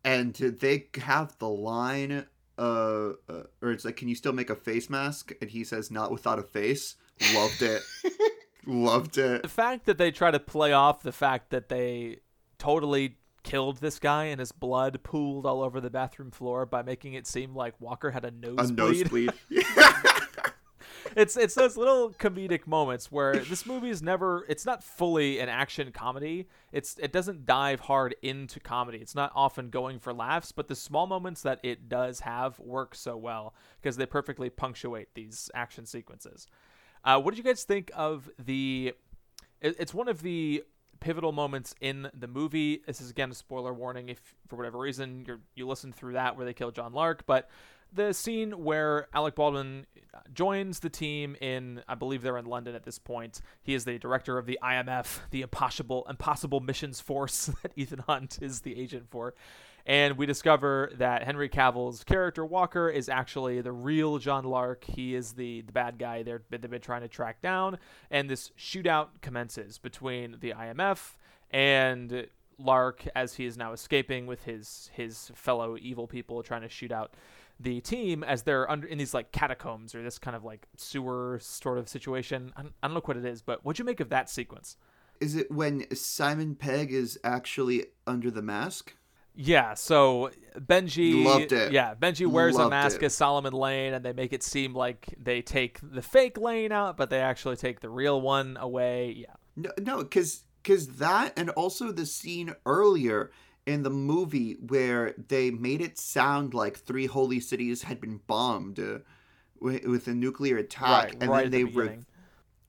[0.04, 2.26] and they have the line
[2.58, 5.32] uh, uh, or it's like, can you still make a face mask?
[5.42, 6.96] And he says, not without a face.
[7.34, 7.82] Loved it.
[8.66, 9.44] Loved it.
[9.44, 12.20] The fact that they try to play off the fact that they
[12.58, 17.14] totally killed this guy and his blood pooled all over the bathroom floor by making
[17.14, 18.70] it seem like Walker had a nosebleed.
[18.70, 19.34] A nosebleed.
[21.16, 25.48] it's it's those little comedic moments where this movie is never it's not fully an
[25.48, 26.48] action comedy.
[26.72, 28.98] It's it doesn't dive hard into comedy.
[28.98, 32.96] It's not often going for laughs, but the small moments that it does have work
[32.96, 36.48] so well because they perfectly punctuate these action sequences.
[37.04, 38.94] Uh, what did you guys think of the?
[39.62, 40.64] It, it's one of the
[41.00, 42.82] pivotal moments in the movie.
[42.86, 46.36] This is again a spoiler warning if for whatever reason you you listen through that
[46.36, 47.50] where they kill John Lark, but
[47.96, 49.86] the scene where Alec Baldwin
[50.34, 53.42] joins the team in, I believe they're in London at this point.
[53.62, 58.40] He is the director of the IMF, the Impossible Impossible Missions Force that Ethan Hunt
[58.42, 59.34] is the agent for.
[59.88, 64.84] And we discover that Henry Cavill's character Walker is actually the real John Lark.
[64.84, 67.78] He is the, the bad guy they're, they've been trying to track down.
[68.10, 71.12] And this shootout commences between the IMF
[71.52, 72.28] and
[72.58, 76.92] Lark as he is now escaping with his his fellow evil people trying to shoot
[76.92, 77.14] out
[77.60, 81.40] the team as they're under in these like catacombs or this kind of like sewer
[81.42, 82.52] sort of situation.
[82.56, 84.78] I don't, I don't know what it is, but what'd you make of that sequence?
[85.22, 88.94] Is it when Simon Pegg is actually under the mask?
[89.38, 91.74] Yeah, so Benji loved it.
[91.74, 93.08] Yeah, Benji wears loved a mask it.
[93.08, 96.96] as Solomon Lane, and they make it seem like they take the fake Lane out,
[96.96, 99.14] but they actually take the real one away.
[99.18, 99.34] Yeah.
[99.58, 103.32] No, no, because because that, and also the scene earlier
[103.66, 108.80] in the movie where they made it sound like three holy cities had been bombed
[108.80, 109.00] uh,
[109.60, 112.00] with, with, a nuclear attack, right, and right then they the re-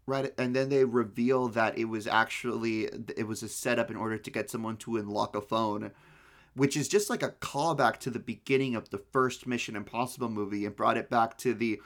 [0.07, 2.85] right, and then they reveal that it was actually
[3.17, 5.91] it was a setup in order to get someone to unlock a phone.
[6.55, 10.65] which is just like a callback to the beginning of the first Mission Impossible movie
[10.65, 11.81] and brought it back to the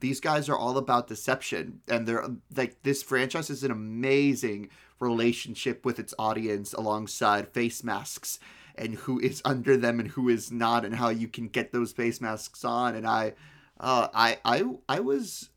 [0.00, 4.68] these guys are all about deception and they're like this franchise is an amazing
[5.00, 8.38] relationship with its audience alongside face masks
[8.74, 11.92] and who is under them and who is not and how you can get those
[11.92, 13.34] face masks on and I
[13.80, 15.50] uh I I I was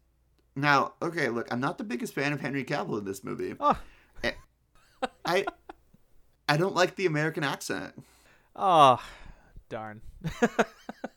[0.56, 3.56] now okay look I'm not the biggest fan of Henry Cavill in this movie.
[3.60, 3.78] Oh.
[5.25, 5.45] I
[6.47, 7.93] I don't like the American accent.
[8.56, 9.02] Oh,
[9.69, 10.01] darn.
[10.41, 10.53] I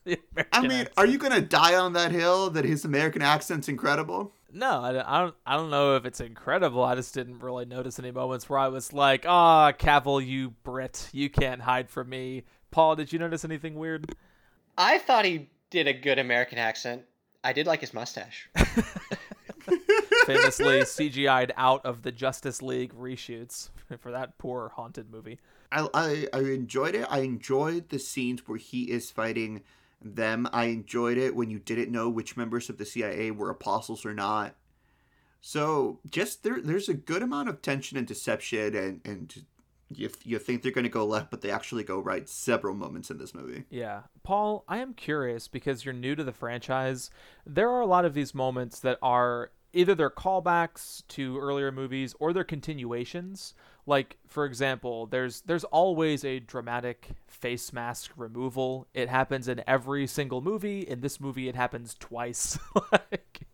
[0.07, 0.89] mean, accent.
[0.97, 4.33] are you gonna die on that hill that his American accent's incredible?
[4.53, 5.35] No, I don't, I don't.
[5.47, 6.85] I don't know if it's incredible.
[6.85, 11.09] I just didn't really notice any moments where I was like, "Ah, Cavill, you Brit,
[11.13, 14.15] you can't hide from me." Paul, did you notice anything weird?
[14.77, 17.03] I thought he did a good American accent.
[17.45, 18.49] I did like his mustache.
[20.27, 25.39] Famously CGI'd out of the Justice League reshoots for that poor haunted movie.
[25.71, 27.07] I, I I enjoyed it.
[27.11, 29.63] I enjoyed the scenes where he is fighting
[30.01, 30.49] them.
[30.53, 34.15] I enjoyed it when you didn't know which members of the CIA were apostles or
[34.15, 34.55] not.
[35.41, 39.45] So just there, there's a good amount of tension and deception, and and
[39.91, 43.11] you you think they're going to go left, but they actually go right several moments
[43.11, 43.65] in this movie.
[43.71, 44.03] Yeah.
[44.23, 47.11] Paul, I am curious because you're new to the franchise.
[47.45, 52.15] There are a lot of these moments that are either they're callbacks to earlier movies
[52.19, 53.55] or they're continuations.
[53.87, 58.87] Like, for example, there's there's always a dramatic face mask removal.
[58.95, 60.81] It happens in every single movie.
[60.81, 62.59] In this movie it happens twice.
[62.93, 63.47] like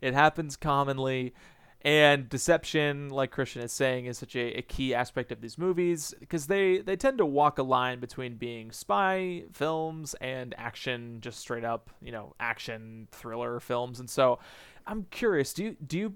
[0.00, 1.34] it happens commonly.
[1.82, 6.12] And deception, like Christian is saying, is such a, a key aspect of these movies
[6.18, 11.38] because they, they tend to walk a line between being spy films and action, just
[11.38, 14.00] straight up, you know, action thriller films.
[14.00, 14.40] And so
[14.86, 16.14] I'm curious, do you do you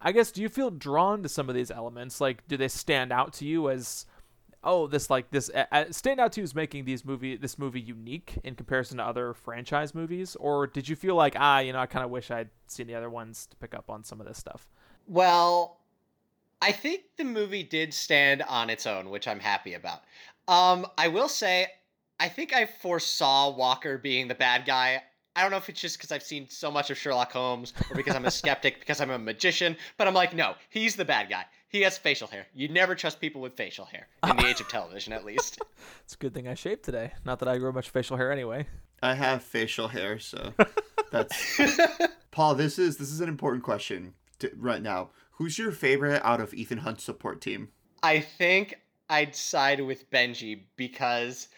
[0.00, 2.20] I guess do you feel drawn to some of these elements?
[2.20, 4.06] Like do they stand out to you as
[4.62, 7.80] oh, this like this uh, stand out to you as making these movie this movie
[7.80, 11.78] unique in comparison to other franchise movies or did you feel like ah, you know,
[11.78, 14.26] I kind of wish I'd seen the other ones to pick up on some of
[14.26, 14.68] this stuff?
[15.06, 15.80] Well,
[16.62, 20.02] I think the movie did stand on its own, which I'm happy about.
[20.48, 21.66] Um, I will say,
[22.18, 25.02] I think I foresaw Walker being the bad guy.
[25.36, 27.96] I don't know if it's just because I've seen so much of Sherlock Holmes or
[27.96, 31.28] because I'm a skeptic, because I'm a magician, but I'm like, no, he's the bad
[31.28, 31.44] guy.
[31.68, 32.46] He has facial hair.
[32.54, 35.58] You never trust people with facial hair, in the age of television, at least.
[36.04, 37.12] It's a good thing I shaved today.
[37.24, 38.66] Not that I grow much facial hair anyway.
[39.02, 40.52] I have facial hair, so
[41.10, 41.60] that's
[42.30, 42.54] Paul.
[42.54, 45.10] This is this is an important question to, right now.
[45.32, 47.68] Who's your favorite out of Ethan Hunt's support team?
[48.02, 51.48] I think I'd side with Benji because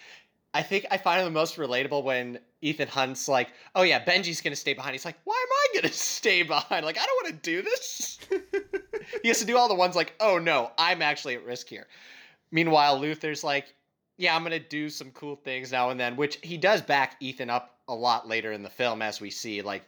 [0.54, 4.40] I think I find him the most relatable when Ethan Hunt's like, "Oh yeah, Benji's
[4.40, 6.84] gonna stay behind." He's like, "Why am I gonna stay behind?
[6.84, 8.18] Like, I don't want to do this."
[9.22, 11.86] he has to do all the ones like, "Oh no, I'm actually at risk here."
[12.50, 13.74] Meanwhile, Luther's like,
[14.16, 17.50] "Yeah, I'm gonna do some cool things now and then," which he does back Ethan
[17.50, 19.84] up a lot later in the film, as we see, like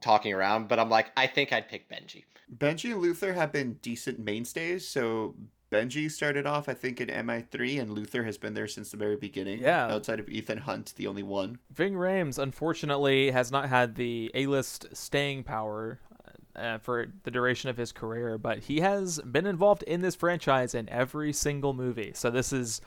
[0.00, 0.68] talking around.
[0.68, 2.24] But I'm like, I think I'd pick Benji.
[2.58, 4.86] Benji and Luther have been decent mainstays.
[4.86, 5.34] So
[5.72, 9.16] Benji started off, I think, in MI3, and Luther has been there since the very
[9.16, 9.60] beginning.
[9.60, 9.88] Yeah.
[9.88, 11.58] Outside of Ethan Hunt, the only one.
[11.72, 15.98] Ving Rhames, unfortunately, has not had the A-list staying power
[16.54, 20.74] uh, for the duration of his career, but he has been involved in this franchise
[20.74, 22.12] in every single movie.
[22.14, 22.80] So this is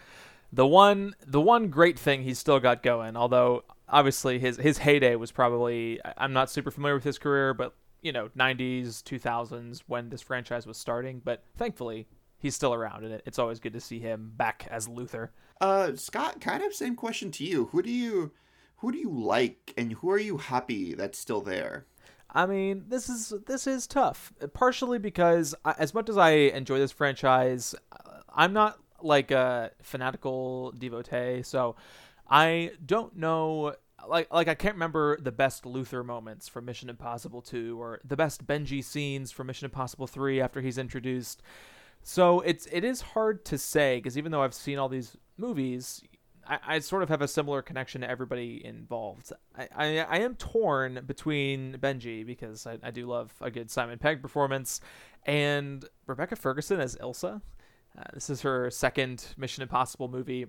[0.51, 3.15] the one, the one great thing he's still got going.
[3.15, 7.75] Although obviously his his heyday was probably I'm not super familiar with his career, but
[8.01, 11.21] you know 90s, 2000s when this franchise was starting.
[11.23, 12.07] But thankfully
[12.39, 15.31] he's still around, and it's always good to see him back as Luther.
[15.61, 17.65] Uh, Scott, kind of same question to you.
[17.67, 18.31] Who do you,
[18.77, 21.85] who do you like, and who are you happy that's still there?
[22.31, 24.31] I mean, this is this is tough.
[24.53, 29.71] Partially because I- as much as I enjoy this franchise, uh, I'm not like a
[29.81, 31.75] fanatical devotee, so
[32.29, 33.75] I don't know
[34.07, 38.15] like like I can't remember the best Luther moments from Mission Impossible 2 or the
[38.15, 41.41] best Benji scenes from Mission Impossible 3 after he's introduced.
[42.03, 46.01] So it's it is hard to say because even though I've seen all these movies,
[46.47, 49.31] I, I sort of have a similar connection to everybody involved.
[49.55, 53.99] I, I, I am torn between Benji because I, I do love a good Simon
[53.99, 54.81] Pegg performance
[55.25, 57.41] and Rebecca Ferguson as Ilsa.
[57.97, 60.45] Uh, this is her second Mission Impossible movie,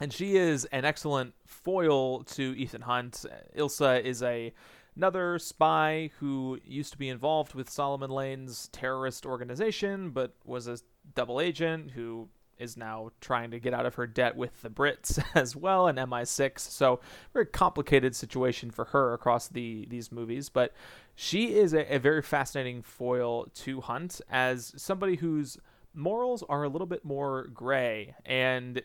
[0.00, 3.24] and she is an excellent foil to Ethan Hunt.
[3.56, 4.52] Ilsa is a
[4.96, 10.78] another spy who used to be involved with Solomon Lane's terrorist organization, but was a
[11.14, 12.28] double agent who
[12.58, 15.98] is now trying to get out of her debt with the Brits as well and
[15.98, 16.58] MI6.
[16.60, 17.00] So
[17.32, 20.72] very complicated situation for her across the these movies, but
[21.14, 25.58] she is a, a very fascinating foil to Hunt as somebody whose
[25.94, 28.82] morals are a little bit more gray and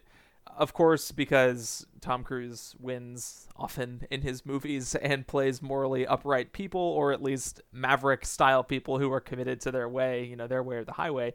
[0.57, 6.81] of course, because Tom Cruise wins often in his movies and plays morally upright people,
[6.81, 10.63] or at least maverick style people who are committed to their way, you know, their
[10.63, 11.33] way or the highway,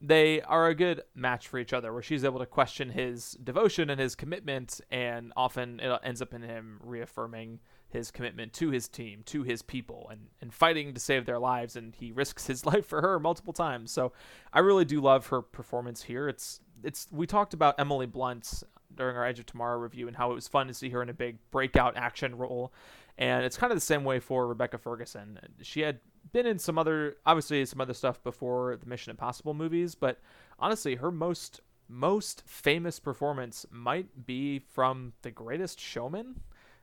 [0.00, 3.90] they are a good match for each other, where she's able to question his devotion
[3.90, 8.88] and his commitment, and often it ends up in him reaffirming his commitment to his
[8.88, 11.76] team, to his people, and, and fighting to save their lives.
[11.76, 13.90] And he risks his life for her multiple times.
[13.90, 14.12] So
[14.52, 16.28] I really do love her performance here.
[16.28, 18.62] It's it's we talked about Emily Blunt
[18.94, 21.08] during our Edge of Tomorrow review and how it was fun to see her in
[21.08, 22.72] a big breakout action role.
[23.18, 25.38] And it's kind of the same way for Rebecca Ferguson.
[25.62, 26.00] She had
[26.32, 30.18] been in some other, obviously some other stuff before the Mission Impossible movies, but
[30.58, 31.60] honestly, her most
[31.92, 36.40] most famous performance might be from The Greatest Showman.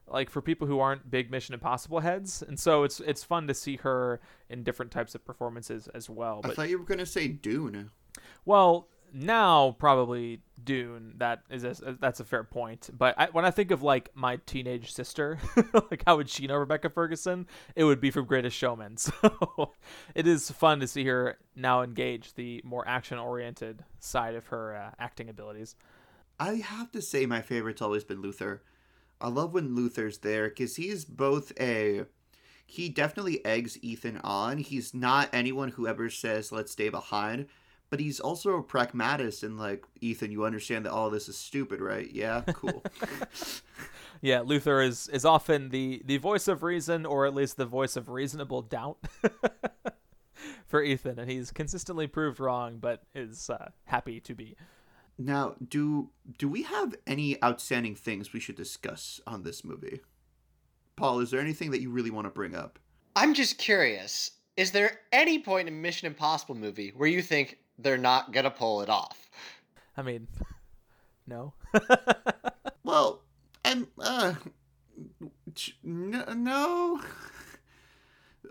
[0.10, 3.54] Like for people who aren't big Mission Impossible heads, and so it's it's fun to
[3.54, 6.40] see her in different types of performances as well.
[6.42, 7.92] But, I thought you were gonna say Dune.
[8.46, 11.14] Well, now probably Dune.
[11.18, 12.90] That is a, that's a fair point.
[12.96, 15.40] But I, when I think of like my teenage sister,
[15.74, 17.48] like how would she know Rebecca Ferguson?
[17.76, 18.98] It would be from Greatest Showman.
[19.08, 19.74] So
[20.16, 24.76] it is fun to see her now engage the more action oriented side of her
[24.76, 25.76] uh, acting abilities.
[26.40, 28.62] I have to say my favorite's always been Luther.
[29.20, 32.06] I love when Luther's there because he's both a
[32.66, 34.58] he definitely eggs Ethan on.
[34.58, 37.48] He's not anyone who ever says let's stay behind
[37.90, 41.80] but he's also a pragmatist and like Ethan, you understand that all this is stupid,
[41.80, 42.10] right?
[42.12, 42.84] Yeah, cool.
[44.22, 47.96] yeah, Luther is is often the the voice of reason, or at least the voice
[47.96, 48.98] of reasonable doubt
[50.68, 54.56] for Ethan, and he's consistently proved wrong, but is uh, happy to be.
[55.18, 60.02] Now, do do we have any outstanding things we should discuss on this movie?
[60.96, 62.80] Paul, is there anything that you really want to bring up?
[63.16, 64.32] I'm just curious.
[64.58, 68.82] Is there any point in Mission Impossible movie where you think they're not gonna pull
[68.82, 69.30] it off.
[69.96, 70.28] I mean,
[71.28, 71.54] no.
[72.84, 73.24] well,
[73.64, 74.34] and uh,
[75.84, 77.02] no,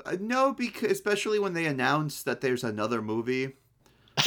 [0.04, 3.56] uh, no, because especially when they announce that there's another movie.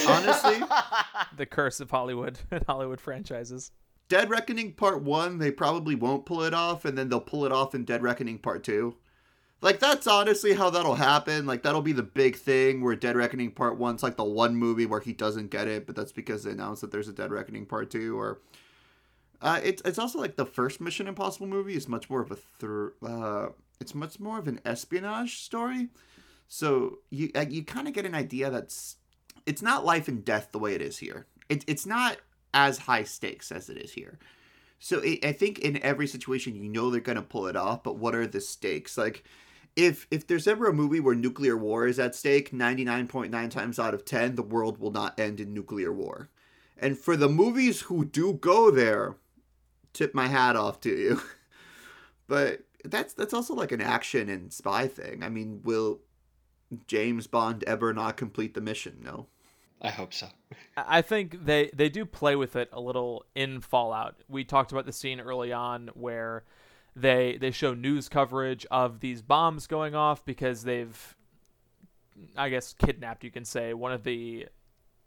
[0.08, 0.62] Honestly,
[1.38, 3.72] the curse of Hollywood and Hollywood franchises.
[4.08, 7.52] Dead Reckoning Part One, they probably won't pull it off, and then they'll pull it
[7.52, 8.98] off in Dead Reckoning Part Two.
[9.62, 11.46] Like that's honestly how that'll happen.
[11.46, 14.86] Like that'll be the big thing where Dead Reckoning Part One's like the one movie
[14.86, 17.66] where he doesn't get it, but that's because they announced that there's a Dead Reckoning
[17.66, 18.18] Part Two.
[18.18, 18.40] Or
[19.42, 22.38] uh, it's it's also like the first Mission Impossible movie is much more of a
[22.38, 23.48] thir- uh,
[23.82, 25.90] it's much more of an espionage story.
[26.48, 28.96] So you uh, you kind of get an idea that's
[29.46, 31.26] it's not life and death the way it is here.
[31.50, 32.18] It, it's not
[32.54, 34.20] as high stakes as it is here.
[34.80, 37.98] So it, I think in every situation you know they're gonna pull it off, but
[37.98, 38.98] what are the stakes?
[38.98, 39.26] Like
[39.86, 43.94] if if there's ever a movie where nuclear war is at stake, 99.9 times out
[43.94, 46.30] of 10 the world will not end in nuclear war.
[46.78, 49.16] And for the movies who do go there,
[49.94, 51.22] tip my hat off to you.
[52.28, 55.24] but that's that's also like an action and spy thing.
[55.24, 56.00] I mean, will
[56.88, 59.00] James Bond ever not complete the mission?
[59.04, 59.28] No.
[59.82, 60.28] I hope so.
[60.76, 64.18] I think they they do play with it a little in Fallout.
[64.28, 66.44] We talked about the scene early on where
[67.02, 71.16] they they show news coverage of these bombs going off because they've
[72.36, 74.48] I guess kidnapped you can say one of the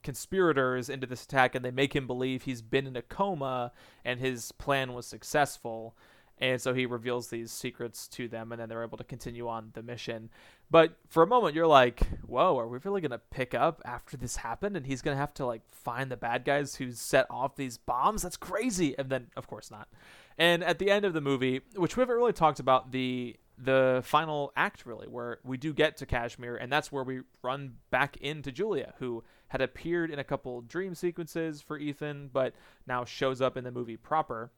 [0.03, 3.73] conspirators into this attack and they make him believe he's been in a coma
[4.05, 5.95] and his plan was successful
[6.43, 9.71] and so he reveals these secrets to them and then they're able to continue on
[9.75, 10.29] the mission.
[10.71, 14.17] But for a moment you're like whoa are we really going to pick up after
[14.17, 14.77] this happened?
[14.77, 17.79] And he's going to have to like find the bad guys who set off these
[17.79, 18.23] bombs?
[18.23, 18.99] That's crazy!
[18.99, 19.89] And then of course not.
[20.37, 24.03] And at the end of the movie, which we haven't really talked about the the
[24.05, 28.17] final act really, where we do get to Kashmir, and that's where we run back
[28.17, 32.55] into Julia, who had appeared in a couple dream sequences for Ethan, but
[32.87, 34.51] now shows up in the movie proper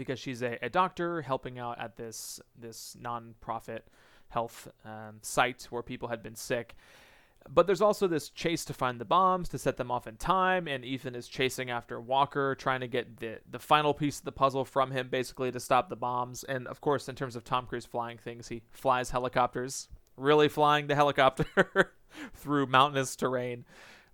[0.00, 3.86] because she's a, a doctor helping out at this this non-profit
[4.28, 6.74] health um, site where people had been sick
[7.48, 10.68] but there's also this chase to find the bombs to set them off in time,
[10.68, 14.32] and Ethan is chasing after Walker, trying to get the the final piece of the
[14.32, 16.44] puzzle from him, basically to stop the bombs.
[16.44, 20.86] And of course, in terms of Tom Cruise flying things, he flies helicopters, really flying
[20.86, 21.94] the helicopter
[22.34, 23.64] through mountainous terrain.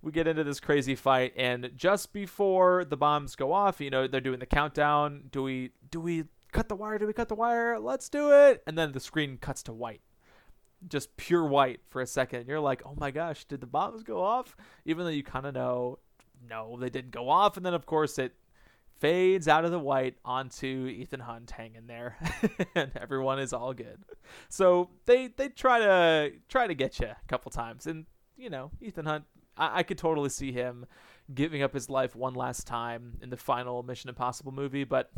[0.01, 4.07] We get into this crazy fight, and just before the bombs go off, you know,
[4.07, 5.23] they're doing the countdown.
[5.31, 6.97] Do we do we cut the wire?
[6.97, 7.79] Do we cut the wire?
[7.79, 8.63] Let's do it!
[8.67, 10.01] And then the screen cuts to white
[10.87, 12.47] just pure white for a second.
[12.47, 14.55] You're like, oh my gosh, did the bombs go off?
[14.85, 15.99] Even though you kind of know,
[16.47, 17.57] no, they didn't go off.
[17.57, 18.33] And then, of course, it
[18.99, 22.17] fades out of the white onto Ethan Hunt hanging there,
[22.75, 24.03] and everyone is all good.
[24.49, 28.71] So they they try to try to get you a couple times, and you know
[28.81, 29.25] Ethan Hunt,
[29.57, 30.85] I, I could totally see him
[31.33, 35.11] giving up his life one last time in the final Mission Impossible movie, but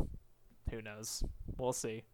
[0.70, 1.22] who knows?
[1.58, 2.04] We'll see.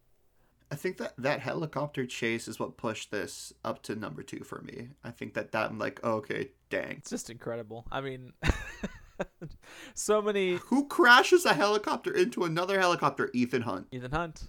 [0.71, 4.63] I think that that helicopter chase is what pushed this up to number two for
[4.63, 4.89] me.
[5.05, 6.97] I think that that I'm like, oh, okay, dang.
[6.99, 7.87] It's just incredible.
[7.93, 8.33] I mean,
[9.95, 10.57] so many.
[10.57, 13.31] Who crashes a helicopter into another helicopter?
[13.33, 13.87] Ethan Hunt.
[13.93, 14.49] Ethan Hunt.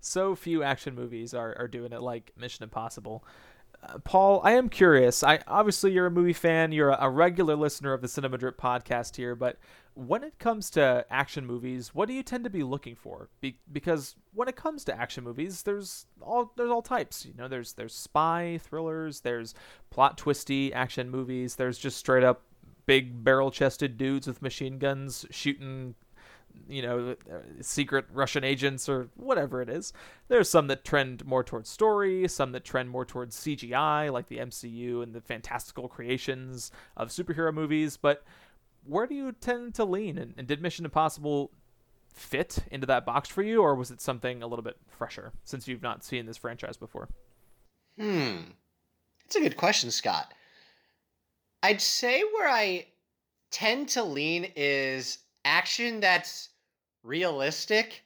[0.00, 3.24] So few action movies are, are doing it like Mission Impossible.
[4.04, 5.22] Paul, I am curious.
[5.22, 6.72] I obviously you're a movie fan.
[6.72, 9.58] You're a, a regular listener of the Cinema Drip podcast here, but
[9.94, 13.28] when it comes to action movies, what do you tend to be looking for?
[13.40, 17.24] Be- because when it comes to action movies, there's all there's all types.
[17.24, 19.54] You know, there's there's spy thrillers, there's
[19.90, 22.42] plot twisty action movies, there's just straight up
[22.86, 25.94] big barrel chested dudes with machine guns shooting
[26.68, 27.16] you know,
[27.60, 29.92] secret Russian agents or whatever it is.
[30.28, 34.38] There's some that trend more towards story, some that trend more towards CGI, like the
[34.38, 37.96] MCU and the fantastical creations of superhero movies.
[37.96, 38.24] But
[38.84, 40.18] where do you tend to lean?
[40.18, 41.50] And, and did Mission Impossible
[42.14, 45.66] fit into that box for you, or was it something a little bit fresher since
[45.66, 47.08] you've not seen this franchise before?
[47.98, 48.36] Hmm.
[49.22, 50.32] That's a good question, Scott.
[51.62, 52.86] I'd say where I
[53.50, 56.50] tend to lean is action that's
[57.02, 58.02] realistic.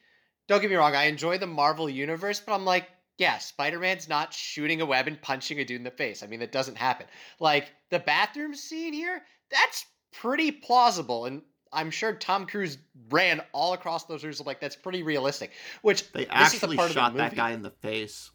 [0.47, 4.07] Don't get me wrong, I enjoy the Marvel universe, but I'm like, yeah, Spider Man's
[4.07, 6.23] not shooting a web and punching a dude in the face.
[6.23, 7.05] I mean, that doesn't happen.
[7.39, 9.21] Like, the bathroom scene here,
[9.51, 11.25] that's pretty plausible.
[11.25, 11.41] And
[11.73, 12.77] I'm sure Tom Cruise
[13.09, 14.39] ran all across those rooms.
[14.39, 15.51] Like, that's pretty realistic.
[15.81, 18.31] Which they actually the shot that guy in the face.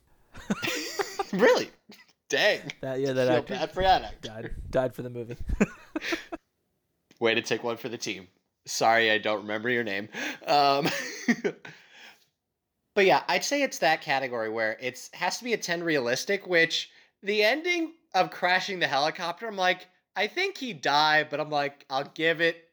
[1.33, 1.71] really?
[2.29, 2.61] Dang.
[2.83, 4.29] That, yeah, that actor bad for that actor.
[4.29, 5.37] Died, died for the movie.
[7.21, 8.29] Way to take one for the team.
[8.67, 10.09] Sorry, I don't remember your name.
[10.47, 10.89] Um,
[12.95, 16.47] but yeah, I'd say it's that category where it's has to be a 10 realistic,
[16.47, 16.91] which
[17.23, 19.87] the ending of crashing the helicopter, I'm like,
[20.17, 22.69] I think he died, but I'm like, I'll give it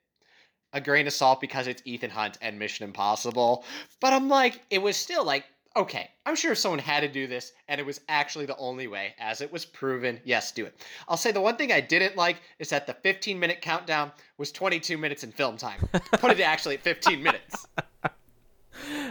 [0.73, 3.65] a grain of salt because it's Ethan Hunt and Mission Impossible.
[3.99, 7.53] But I'm like, it was still like okay, I'm sure someone had to do this,
[7.67, 10.19] and it was actually the only way, as it was proven.
[10.23, 10.85] Yes, do it.
[11.07, 14.51] I'll say the one thing I didn't like is that the 15 minute countdown was
[14.51, 15.79] 22 minutes in film time.
[16.13, 17.67] Put it actually at 15 minutes.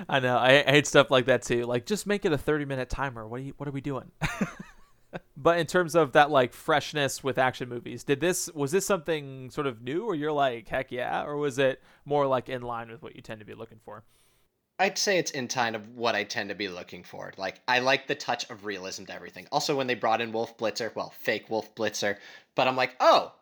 [0.08, 0.36] I know.
[0.36, 1.64] I, I hate stuff like that too.
[1.64, 3.26] Like, just make it a 30 minute timer.
[3.26, 3.54] What are you?
[3.56, 4.11] What are we doing?
[5.36, 9.50] but in terms of that like freshness with action movies did this was this something
[9.50, 12.88] sort of new or you're like heck yeah or was it more like in line
[12.88, 14.04] with what you tend to be looking for
[14.81, 17.33] I'd say it's in kind of what I tend to be looking for.
[17.37, 19.47] Like I like the touch of realism to everything.
[19.53, 22.16] Also, when they brought in Wolf Blitzer, well, fake Wolf Blitzer,
[22.55, 23.35] but I'm like, oh,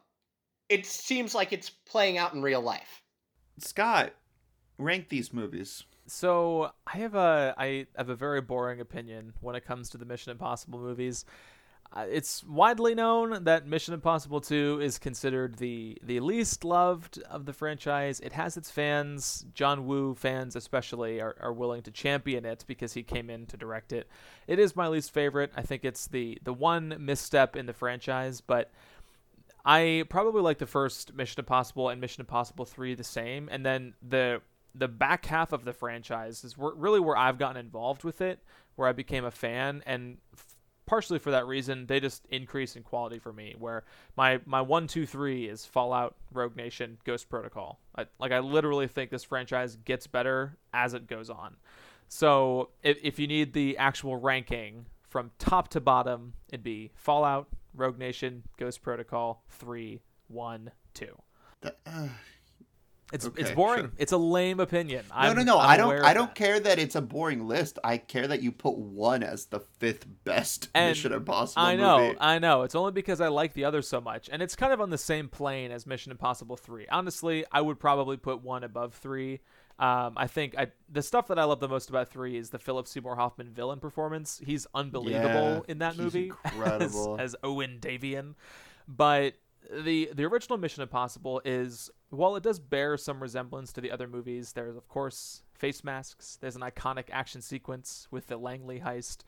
[0.69, 3.03] it seems like it's playing out in real life.
[3.59, 4.15] Scott,
[4.79, 5.85] rank these movies.
[6.07, 10.05] So I have a I have a very boring opinion when it comes to the
[10.05, 11.25] Mission Impossible movies.
[11.91, 17.47] Uh, it's widely known that Mission Impossible 2 is considered the the least loved of
[17.47, 18.21] the franchise.
[18.21, 22.93] It has its fans, John Woo fans especially, are, are willing to champion it because
[22.93, 24.07] he came in to direct it.
[24.47, 25.51] It is my least favorite.
[25.57, 28.71] I think it's the the one misstep in the franchise, but
[29.65, 33.95] I probably like the first Mission Impossible and Mission Impossible 3 the same, and then
[34.07, 34.43] the
[34.75, 38.41] the back half of the franchise is really where I've gotten involved with it,
[38.77, 40.19] where I became a fan and
[40.89, 43.55] partially for that reason, they just increase in quality for me.
[43.59, 43.85] Where
[44.17, 47.79] my my one two three is Fallout, Rogue Nation, Ghost Protocol.
[47.97, 51.57] I, like I literally think this franchise gets better as it goes on.
[52.09, 57.49] So if if you need the actual ranking from top to bottom, it'd be Fallout,
[57.75, 61.17] Rogue Nation, Ghost Protocol, three, one, two.
[61.61, 62.09] The, uh,
[63.13, 63.85] it's okay, it's boring.
[63.85, 63.93] Sure.
[63.97, 65.05] It's a lame opinion.
[65.09, 65.59] No, I'm, no, no.
[65.59, 66.05] I'm I don't.
[66.05, 67.79] I don't care that it's a boring list.
[67.83, 71.63] I care that you put one as the fifth best and Mission Impossible.
[71.63, 71.99] I know.
[71.99, 72.17] Movie.
[72.21, 72.63] I know.
[72.63, 74.99] It's only because I like the other so much, and it's kind of on the
[74.99, 76.87] same plane as Mission Impossible Three.
[76.89, 79.41] Honestly, I would probably put one above three.
[79.79, 82.59] Um, I think I, the stuff that I love the most about three is the
[82.59, 84.41] Philip Seymour Hoffman villain performance.
[84.45, 87.17] He's unbelievable yeah, in that movie incredible.
[87.19, 88.35] as, as Owen Davian.
[88.89, 89.35] But
[89.71, 94.07] the the original Mission Impossible is while it does bear some resemblance to the other
[94.07, 96.39] movies, there's of course face masks.
[96.41, 99.19] There's an iconic action sequence with the Langley heist.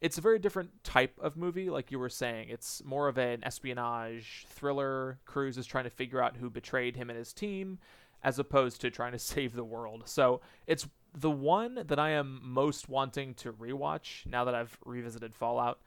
[0.00, 2.48] It's a very different type of movie, like you were saying.
[2.48, 5.18] It's more of an espionage thriller.
[5.26, 7.78] Cruise is trying to figure out who betrayed him and his team,
[8.22, 10.04] as opposed to trying to save the world.
[10.06, 15.34] So it's the one that I am most wanting to rewatch now that I've revisited
[15.34, 15.80] Fallout.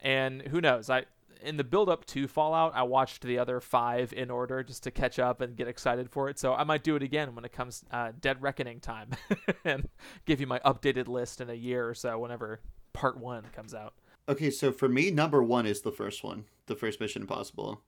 [0.00, 0.90] And who knows?
[0.90, 1.04] I
[1.44, 4.90] in the build up to Fallout, I watched the other five in order just to
[4.90, 6.38] catch up and get excited for it.
[6.38, 9.10] So I might do it again when it comes uh, Dead Reckoning time
[9.64, 9.88] and
[10.24, 12.60] give you my updated list in a year or so whenever
[12.92, 13.94] part one comes out.
[14.28, 17.82] Okay, so for me, number one is the first one, the first Mission Impossible.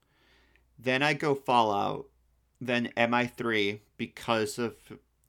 [0.79, 2.07] Then I go Fallout,
[2.61, 4.75] then MI3 because of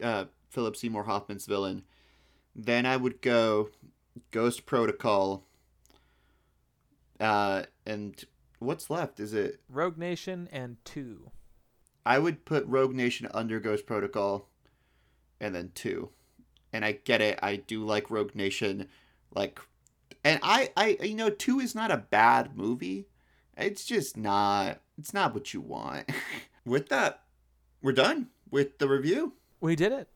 [0.03, 1.83] uh, Philip Seymour Hoffman's villain.
[2.53, 3.69] Then I would go
[4.31, 5.43] Ghost Protocol.
[7.19, 8.23] Uh, and
[8.59, 9.19] what's left?
[9.19, 11.31] Is it Rogue Nation and two.
[12.05, 14.49] I would put Rogue Nation under Ghost Protocol,
[15.39, 16.09] and then two.
[16.71, 17.39] And I get it.
[17.41, 18.87] I do like Rogue Nation,
[19.33, 19.59] like,
[20.23, 23.07] and I, I, you know, two is not a bad movie.
[23.57, 24.79] It's just not.
[24.97, 26.09] It's not what you want.
[26.65, 27.23] with that,
[27.81, 29.33] we're done with the review.
[29.59, 30.09] We did it.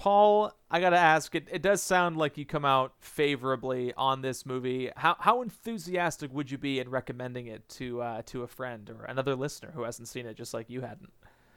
[0.00, 1.34] Paul, I gotta ask.
[1.34, 4.90] It, it does sound like you come out favorably on this movie.
[4.96, 9.04] How how enthusiastic would you be in recommending it to uh, to a friend or
[9.04, 11.12] another listener who hasn't seen it, just like you hadn't?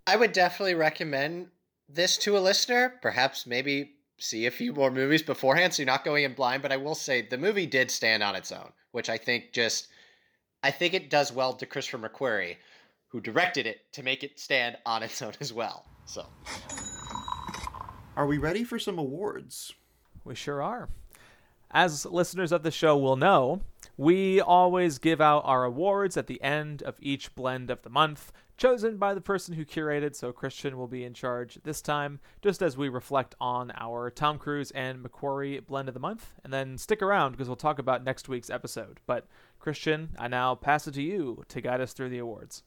[0.06, 1.52] I would definitely recommend
[1.88, 2.96] this to a listener.
[3.02, 6.62] Perhaps maybe see a few more movies beforehand, so you're not going in blind.
[6.62, 9.88] But I will say the movie did stand on its own, which I think just
[10.64, 12.58] I think it does well to Christopher McQuarrie,
[13.08, 15.86] who directed it, to make it stand on its own as well.
[16.04, 16.26] So.
[18.16, 19.74] Are we ready for some awards?
[20.24, 20.88] We sure are.
[21.72, 23.62] As listeners of the show will know,
[23.98, 28.32] we always give out our awards at the end of each blend of the month,
[28.56, 32.62] chosen by the person who curated, so Christian will be in charge this time, just
[32.62, 36.34] as we reflect on our Tom Cruise and McQuarrie blend of the month.
[36.44, 39.00] And then stick around because we'll talk about next week's episode.
[39.08, 39.26] But,
[39.58, 42.62] Christian, I now pass it to you to guide us through the awards.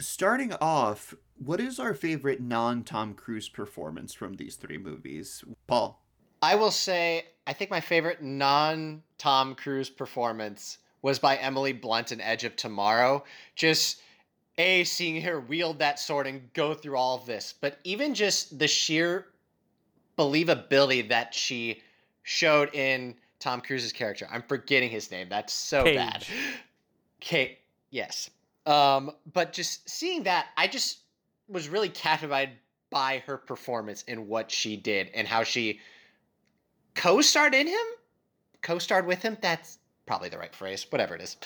[0.00, 1.14] Starting off,
[1.44, 5.44] what is our favorite non Tom Cruise performance from these three movies?
[5.66, 6.00] Paul.
[6.40, 12.12] I will say, I think my favorite non Tom Cruise performance was by Emily Blunt
[12.12, 13.24] in Edge of Tomorrow.
[13.56, 14.00] Just
[14.58, 18.58] a seeing her wield that sword and go through all of this, but even just
[18.58, 19.26] the sheer
[20.18, 21.80] believability that she
[22.22, 24.28] showed in Tom Cruise's character.
[24.30, 25.28] I'm forgetting his name.
[25.28, 25.96] That's so Cage.
[25.96, 26.26] bad.
[27.20, 27.58] Kate,
[27.90, 28.30] yes.
[28.66, 30.98] Um, but just seeing that, I just
[31.48, 32.54] was really captivated
[32.90, 35.80] by her performance and what she did and how she
[36.94, 37.86] co-starred in him,
[38.60, 39.36] co-starred with him.
[39.40, 40.86] That's probably the right phrase.
[40.90, 41.36] Whatever it is.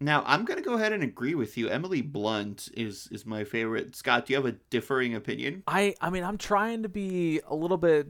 [0.00, 1.68] Now I'm gonna go ahead and agree with you.
[1.68, 3.94] Emily Blunt is is my favorite.
[3.94, 5.62] Scott, do you have a differing opinion?
[5.68, 8.08] I I mean I'm trying to be a little bit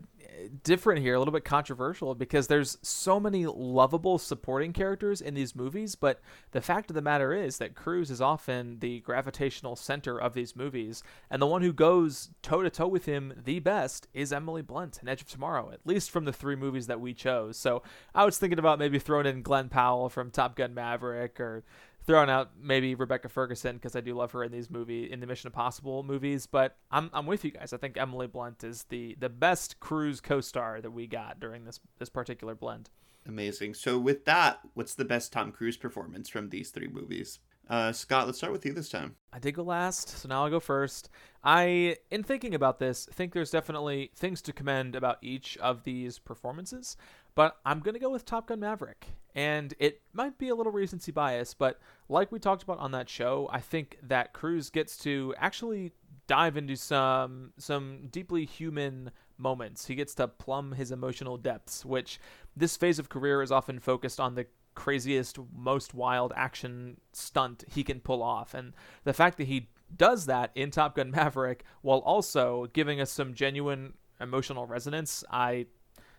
[0.63, 5.55] different here, a little bit controversial because there's so many lovable supporting characters in these
[5.55, 6.21] movies, but
[6.51, 10.57] the fact of the matter is that Cruise is often the gravitational center of these
[10.57, 14.63] movies, and the one who goes toe to toe with him the best is Emily
[14.63, 17.57] Blunt in Edge of Tomorrow, at least from the three movies that we chose.
[17.57, 17.83] So
[18.15, 21.65] I was thinking about maybe throwing in Glen Powell from Top Gun Maverick or
[22.07, 25.27] throwing out maybe Rebecca Ferguson because I do love her in these movie in the
[25.27, 26.47] Mission Impossible movies.
[26.47, 27.73] But I'm I'm with you guys.
[27.73, 31.81] I think Emily Blunt is the the best Cruise co-star that we got during this
[31.99, 32.91] this particular blend.
[33.27, 33.75] Amazing.
[33.75, 37.39] So with that, what's the best Tom Cruise performance from these three movies?
[37.69, 39.15] Uh, Scott, let's start with you this time.
[39.33, 41.09] I did go last, so now I'll go first.
[41.45, 46.19] I, in thinking about this, think there's definitely things to commend about each of these
[46.19, 46.97] performances,
[47.35, 49.07] but I'm going to go with Top Gun Maverick.
[49.35, 53.09] And it might be a little recency bias, but like we talked about on that
[53.09, 55.93] show, I think that Cruise gets to actually
[56.27, 59.87] dive into some some deeply human moments.
[59.87, 62.21] He gets to plumb his emotional depths, which
[62.55, 67.83] this phase of career is often focused on the craziest, most wild action stunt he
[67.83, 68.55] can pull off.
[68.55, 68.73] And
[69.05, 73.35] the fact that he does that in Top Gun Maverick while also giving us some
[73.35, 75.67] genuine emotional resonance, I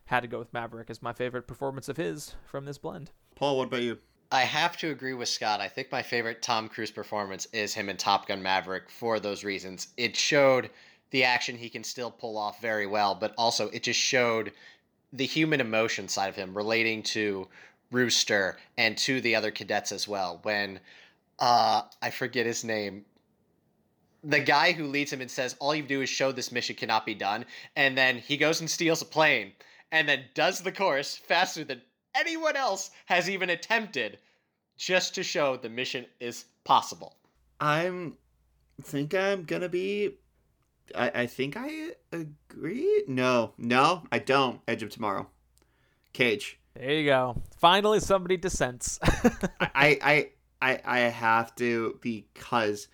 [0.05, 3.11] had to go with Maverick as my favorite performance of his from this blend.
[3.35, 3.99] Paul, what about you?
[4.31, 5.61] I have to agree with Scott.
[5.61, 9.43] I think my favorite Tom Cruise performance is him in Top Gun Maverick for those
[9.43, 9.89] reasons.
[9.95, 10.71] It showed
[11.11, 14.51] the action he can still pull off very well, but also it just showed
[15.13, 17.47] the human emotion side of him relating to
[17.91, 20.39] Rooster and to the other cadets as well.
[20.41, 20.79] When
[21.37, 23.05] uh, I forget his name,
[24.23, 27.05] the guy who leads him and says, All you do is show this mission cannot
[27.05, 27.45] be done.
[27.75, 29.51] And then he goes and steals a plane
[29.93, 31.81] and then does the course faster than
[32.15, 34.17] anyone else has even attempted
[34.75, 37.15] just to show the mission is possible.
[37.61, 38.17] I'm
[38.81, 40.15] think I'm gonna be.
[40.95, 43.03] I, I think I agree.
[43.07, 44.59] No, no, I don't.
[44.67, 45.27] Edge of Tomorrow.
[46.11, 46.59] Cage.
[46.73, 47.41] There you go.
[47.57, 48.99] Finally, somebody dissents.
[49.03, 50.29] I, I
[50.59, 52.87] I I have to because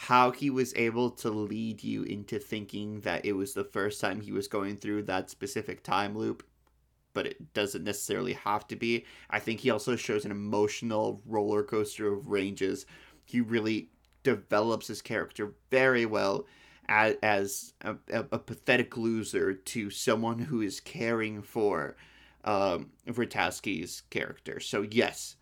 [0.00, 4.20] how he was able to lead you into thinking that it was the first time
[4.20, 6.44] he was going through that specific time loop
[7.14, 9.04] but it doesn't necessarily have to be.
[9.28, 12.86] I think he also shows an emotional roller coaster of ranges.
[13.24, 13.88] He really
[14.22, 16.46] develops his character very well
[16.88, 21.96] as, as a, a, pathetic loser to someone who is caring for
[22.44, 22.90] um
[24.10, 24.60] character.
[24.60, 25.37] So yes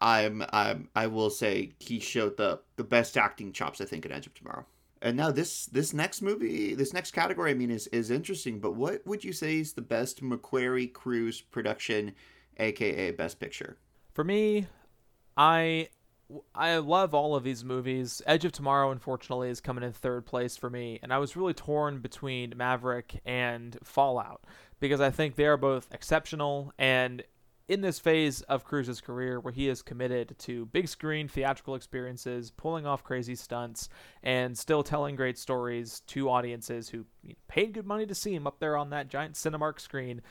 [0.00, 4.12] I'm, I'm I will say he showed the the best acting chops I think in
[4.12, 4.64] Edge of Tomorrow.
[5.00, 8.58] And now this this next movie, this next category, I mean, is is interesting.
[8.60, 12.12] But what would you say is the best McQuarrie Cruise production,
[12.58, 13.78] aka Best Picture?
[14.12, 14.66] For me,
[15.36, 15.88] I
[16.54, 18.20] I love all of these movies.
[18.26, 21.54] Edge of Tomorrow, unfortunately, is coming in third place for me, and I was really
[21.54, 24.44] torn between Maverick and Fallout
[24.80, 27.22] because I think they are both exceptional and
[27.68, 32.50] in this phase of Cruise's career where he is committed to big screen theatrical experiences,
[32.50, 33.88] pulling off crazy stunts,
[34.22, 37.04] and still telling great stories to audiences who
[37.46, 40.22] paid good money to see him up there on that giant Cinemark screen.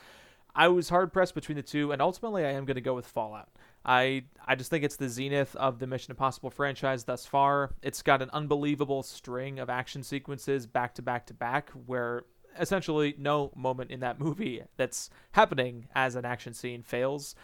[0.55, 3.05] I was hard pressed between the two, and ultimately I am going to go with
[3.05, 3.49] Fallout.
[3.85, 7.75] I I just think it's the zenith of the Mission Impossible franchise thus far.
[7.83, 12.23] It's got an unbelievable string of action sequences back to back to back where
[12.59, 17.35] essentially no moment in that movie that's happening as an action scene fails.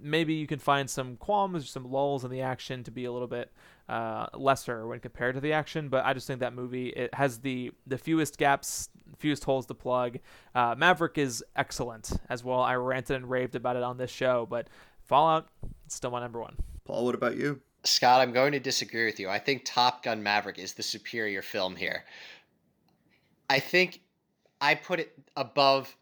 [0.00, 3.12] Maybe you can find some qualms, or some lulls in the action to be a
[3.12, 3.52] little bit
[3.88, 7.38] uh, lesser when compared to the action, but I just think that movie it has
[7.38, 8.88] the the fewest gaps,
[9.18, 10.18] fewest holes to plug.
[10.54, 12.60] Uh, Maverick is excellent as well.
[12.60, 14.68] I ranted and raved about it on this show, but
[15.02, 15.48] Fallout
[15.88, 16.56] still my number one.
[16.84, 17.60] Paul, what about you?
[17.84, 19.28] Scott, I'm going to disagree with you.
[19.28, 22.04] I think Top Gun Maverick is the superior film here.
[23.50, 24.00] I think
[24.64, 25.94] I put it above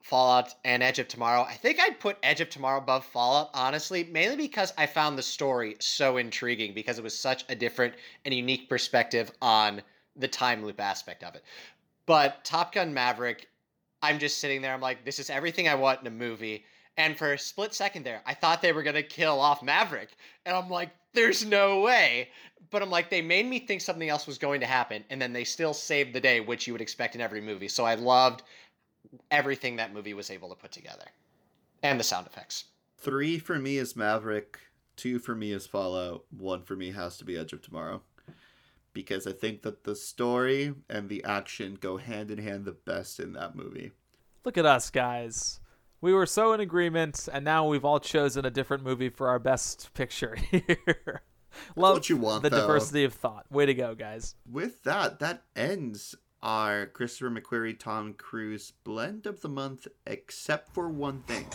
[0.00, 1.42] Fallout and Edge of Tomorrow.
[1.42, 5.22] I think I'd put Edge of Tomorrow above Fallout, honestly, mainly because I found the
[5.22, 7.92] story so intriguing because it was such a different
[8.24, 9.82] and unique perspective on
[10.16, 11.44] the time loop aspect of it.
[12.06, 13.48] But Top Gun Maverick,
[14.00, 16.64] I'm just sitting there, I'm like, this is everything I want in a movie.
[16.96, 20.16] And for a split second there, I thought they were going to kill off Maverick.
[20.46, 22.30] And I'm like, there's no way.
[22.70, 25.04] But I'm like, they made me think something else was going to happen.
[25.10, 27.68] And then they still saved the day, which you would expect in every movie.
[27.68, 28.42] So I loved
[29.30, 31.06] everything that movie was able to put together
[31.82, 32.64] and the sound effects.
[32.98, 34.58] Three for me is Maverick.
[34.96, 36.24] Two for me is Fallout.
[36.36, 38.02] One for me has to be Edge of Tomorrow.
[38.92, 43.20] Because I think that the story and the action go hand in hand the best
[43.20, 43.92] in that movie.
[44.44, 45.60] Look at us, guys.
[46.00, 49.38] We were so in agreement, and now we've all chosen a different movie for our
[49.38, 51.22] best picture here.
[51.76, 52.60] Love what you want, the though.
[52.60, 53.46] diversity of thought.
[53.50, 54.34] Way to go, guys.
[54.50, 60.88] With that, that ends our Christopher McQuarrie Tom Cruise blend of the month, except for
[60.88, 61.46] one thing.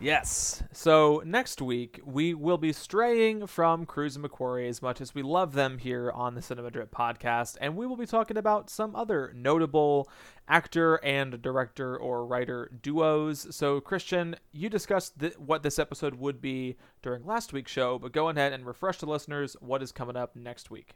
[0.00, 0.62] Yes.
[0.72, 5.22] So next week we will be straying from Cruise and McQuarrie as much as we
[5.22, 8.96] love them here on the Cinema Drip podcast, and we will be talking about some
[8.96, 10.08] other notable
[10.48, 13.54] actor and director or writer duos.
[13.54, 18.12] So Christian, you discussed th- what this episode would be during last week's show, but
[18.12, 20.94] go ahead and refresh the listeners what is coming up next week.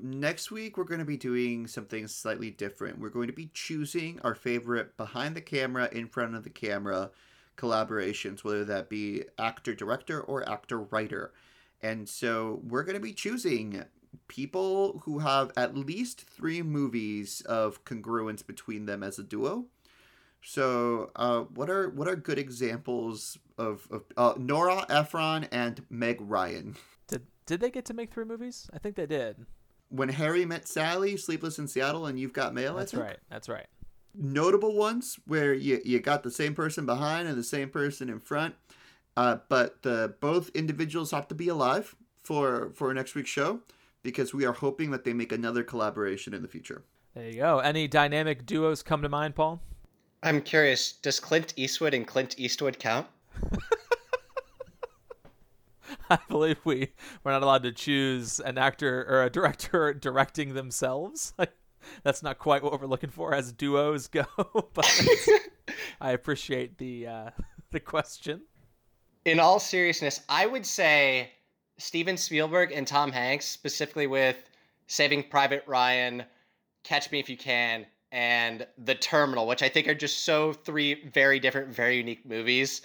[0.00, 3.00] Next week, we're going to be doing something slightly different.
[3.00, 7.10] We're going to be choosing our favorite behind the camera, in front of the camera
[7.58, 11.32] collaborations, whether that be actor director or actor writer.
[11.82, 13.84] And so we're going to be choosing
[14.28, 19.66] people who have at least three movies of congruence between them as a duo.
[20.40, 26.18] So, uh, what are what are good examples of, of uh, Nora Ephron and Meg
[26.20, 26.76] Ryan?
[27.08, 28.70] Did did they get to make three movies?
[28.72, 29.44] I think they did.
[29.88, 32.76] When Harry Met Sally, Sleepless in Seattle, and You've Got Mail.
[32.76, 33.18] That's right.
[33.28, 33.66] That's right
[34.18, 38.20] notable ones where you, you got the same person behind and the same person in
[38.20, 38.54] front.
[39.16, 43.60] Uh, but the both individuals have to be alive for for next week's show
[44.02, 46.82] because we are hoping that they make another collaboration in the future.
[47.14, 47.58] There you go.
[47.58, 49.60] Any dynamic duos come to mind, Paul?
[50.22, 50.92] I'm curious.
[50.92, 53.06] Does Clint Eastwood and Clint Eastwood count?
[56.10, 56.90] I believe we
[57.22, 61.34] we're not allowed to choose an actor or a director directing themselves.
[62.02, 64.24] that's not quite what we're looking for as duos go,
[64.74, 65.08] but
[66.00, 67.30] I appreciate the uh,
[67.70, 68.42] the question.
[69.24, 71.32] In all seriousness, I would say
[71.76, 74.36] Steven Spielberg and Tom Hanks, specifically with
[74.86, 76.24] Saving Private Ryan,
[76.82, 81.08] Catch Me If You Can, and The Terminal, which I think are just so three
[81.10, 82.82] very different, very unique movies.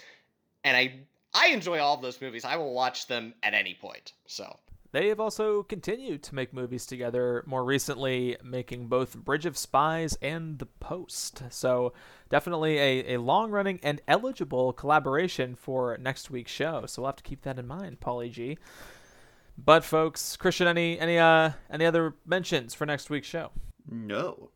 [0.64, 1.00] And I
[1.34, 2.44] I enjoy all of those movies.
[2.44, 4.12] I will watch them at any point.
[4.26, 4.58] So
[4.94, 10.16] they have also continued to make movies together, more recently making both Bridge of Spies
[10.22, 11.42] and The Post.
[11.50, 11.92] So,
[12.28, 16.86] definitely a, a long running and eligible collaboration for next week's show.
[16.86, 18.56] So, we'll have to keep that in mind, Paulie G.
[19.58, 23.50] But, folks, Christian, any any uh any other mentions for next week's show?
[23.90, 24.50] No.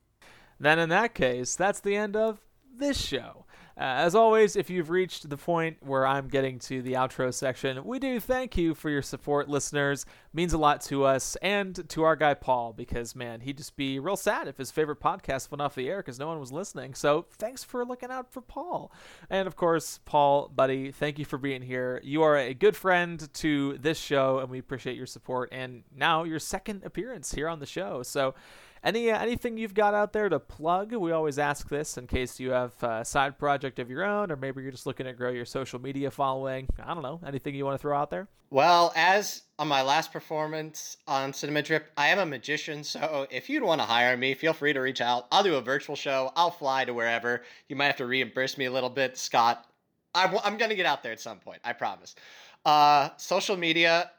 [0.61, 2.39] Then, in that case, that's the end of
[2.73, 3.45] this show.
[3.79, 7.85] Uh, as always, if you've reached the point where I'm getting to the outro section,
[7.85, 10.05] we do thank you for your support, listeners.
[10.33, 14.01] means a lot to us and to our guy Paul because man, he'd just be
[14.01, 16.93] real sad if his favorite podcast went off the air because no one was listening.
[16.95, 18.91] So thanks for looking out for Paul.
[19.31, 22.01] And of course, Paul, buddy, thank you for being here.
[22.03, 25.51] You are a good friend to this show, and we appreciate your support.
[25.53, 28.03] And now your second appearance here on the show.
[28.03, 28.35] So
[28.83, 30.93] any uh, anything you've got out there to plug?
[30.93, 34.37] We always ask this in case you have a side project of your own, or
[34.37, 36.69] maybe you're just looking to grow your social media following.
[36.83, 37.21] I don't know.
[37.27, 38.29] Anything you want to throw out there?
[38.51, 43.51] Well, as on my last performance on Cinema Drip, I am a magician, so if
[43.51, 45.27] you'd want to hire me, feel free to reach out.
[45.31, 46.33] I'll do a virtual show.
[46.35, 47.43] I'll fly to wherever.
[47.69, 49.67] You might have to reimburse me a little bit, Scott.
[50.15, 51.61] I'm going to get out there at some point.
[51.63, 52.17] I promise.
[52.65, 54.11] Uh, social media,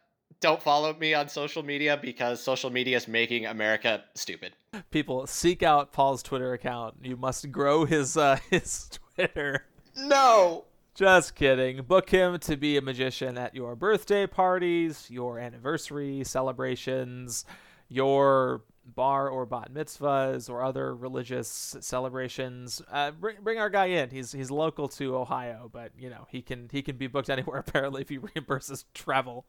[0.42, 4.54] don't follow me on social media because social media is making America stupid.
[4.92, 6.96] People seek out Paul's Twitter account.
[7.02, 9.66] You must grow his uh, his Twitter.
[9.98, 10.66] No.
[10.96, 11.84] Just kidding.
[11.84, 17.46] Book him to be a magician at your birthday parties, your anniversary celebrations,
[17.88, 18.64] your
[18.96, 22.82] bar or bat mitzvahs or other religious celebrations.
[22.92, 24.10] Uh, bring, bring our guy in.
[24.10, 27.60] He's he's local to Ohio, but you know he can he can be booked anywhere
[27.60, 29.46] apparently if he reimburses travel.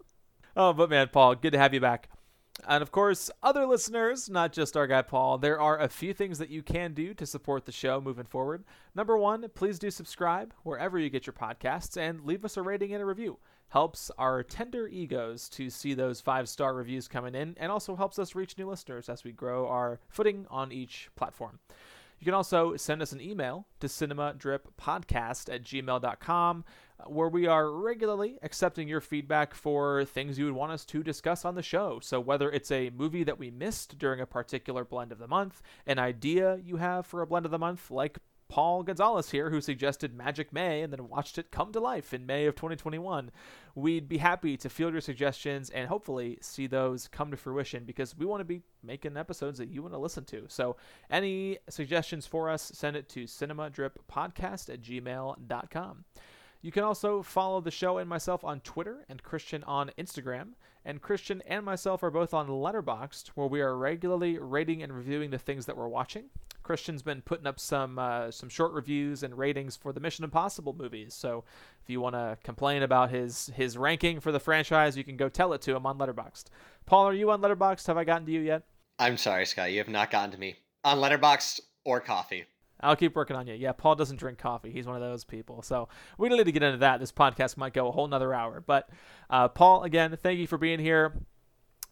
[0.56, 2.08] Oh, but man, Paul, good to have you back.
[2.66, 6.38] And of course, other listeners, not just our guy Paul, there are a few things
[6.38, 8.64] that you can do to support the show moving forward.
[8.94, 12.92] Number one, please do subscribe wherever you get your podcasts and leave us a rating
[12.92, 13.38] and a review.
[13.68, 18.18] Helps our tender egos to see those five star reviews coming in and also helps
[18.18, 21.60] us reach new listeners as we grow our footing on each platform.
[22.20, 26.64] You can also send us an email to cinemadrippodcast at gmail.com
[26.98, 31.02] uh, where we are regularly accepting your feedback for things you would want us to
[31.02, 31.98] discuss on the show.
[32.02, 35.62] So, whether it's a movie that we missed during a particular blend of the month,
[35.86, 38.18] an idea you have for a blend of the month, like
[38.50, 42.26] Paul Gonzalez here, who suggested Magic May and then watched it come to life in
[42.26, 43.30] May of 2021.
[43.76, 48.18] We'd be happy to field your suggestions and hopefully see those come to fruition because
[48.18, 50.46] we want to be making episodes that you want to listen to.
[50.48, 50.76] So,
[51.08, 56.04] any suggestions for us, send it to cinemadrippodcast at gmail.com.
[56.60, 60.54] You can also follow the show and myself on Twitter and Christian on Instagram.
[60.84, 65.30] And Christian and myself are both on Letterboxd, where we are regularly rating and reviewing
[65.30, 66.30] the things that we're watching.
[66.70, 70.72] Christian's been putting up some uh, some short reviews and ratings for the Mission Impossible
[70.72, 71.14] movies.
[71.14, 71.42] So
[71.82, 75.28] if you want to complain about his his ranking for the franchise, you can go
[75.28, 76.44] tell it to him on Letterboxd.
[76.86, 77.88] Paul, are you on Letterboxd?
[77.88, 78.62] Have I gotten to you yet?
[79.00, 79.72] I'm sorry, Scott.
[79.72, 82.44] You have not gotten to me on Letterboxd or coffee.
[82.78, 83.54] I'll keep working on you.
[83.54, 84.70] Yeah, Paul doesn't drink coffee.
[84.70, 85.62] He's one of those people.
[85.62, 87.00] So we don't need to get into that.
[87.00, 88.62] This podcast might go a whole nother hour.
[88.64, 88.88] But
[89.28, 91.14] uh, Paul, again, thank you for being here.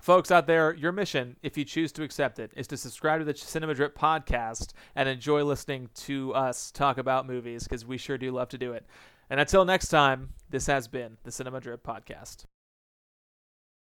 [0.01, 3.24] Folks out there, your mission, if you choose to accept it, is to subscribe to
[3.24, 8.16] the Cinema Drip podcast and enjoy listening to us talk about movies because we sure
[8.16, 8.86] do love to do it.
[9.28, 12.44] And until next time, this has been the Cinema Drip podcast.